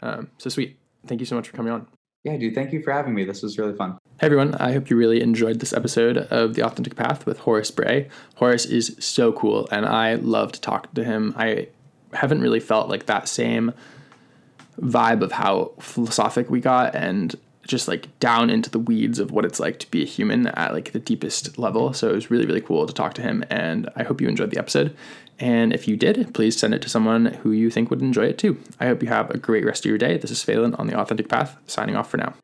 [0.00, 0.78] Um, so sweet.
[1.06, 1.86] Thank you so much for coming on.
[2.24, 3.24] Yeah, dude, thank you for having me.
[3.24, 3.98] This was really fun.
[4.18, 7.70] Hey everyone, I hope you really enjoyed this episode of The Authentic Path with Horace
[7.70, 8.08] Bray.
[8.36, 11.34] Horace is so cool and I love to talk to him.
[11.36, 11.68] I
[12.16, 13.72] haven't really felt like that same
[14.80, 17.34] vibe of how philosophic we got and
[17.66, 20.72] just like down into the weeds of what it's like to be a human at
[20.72, 21.92] like the deepest level.
[21.92, 24.50] So it was really, really cool to talk to him and I hope you enjoyed
[24.50, 24.96] the episode.
[25.38, 28.38] And if you did, please send it to someone who you think would enjoy it
[28.38, 28.58] too.
[28.80, 30.16] I hope you have a great rest of your day.
[30.16, 32.34] This is Faolan on The Authentic Path, signing off for now.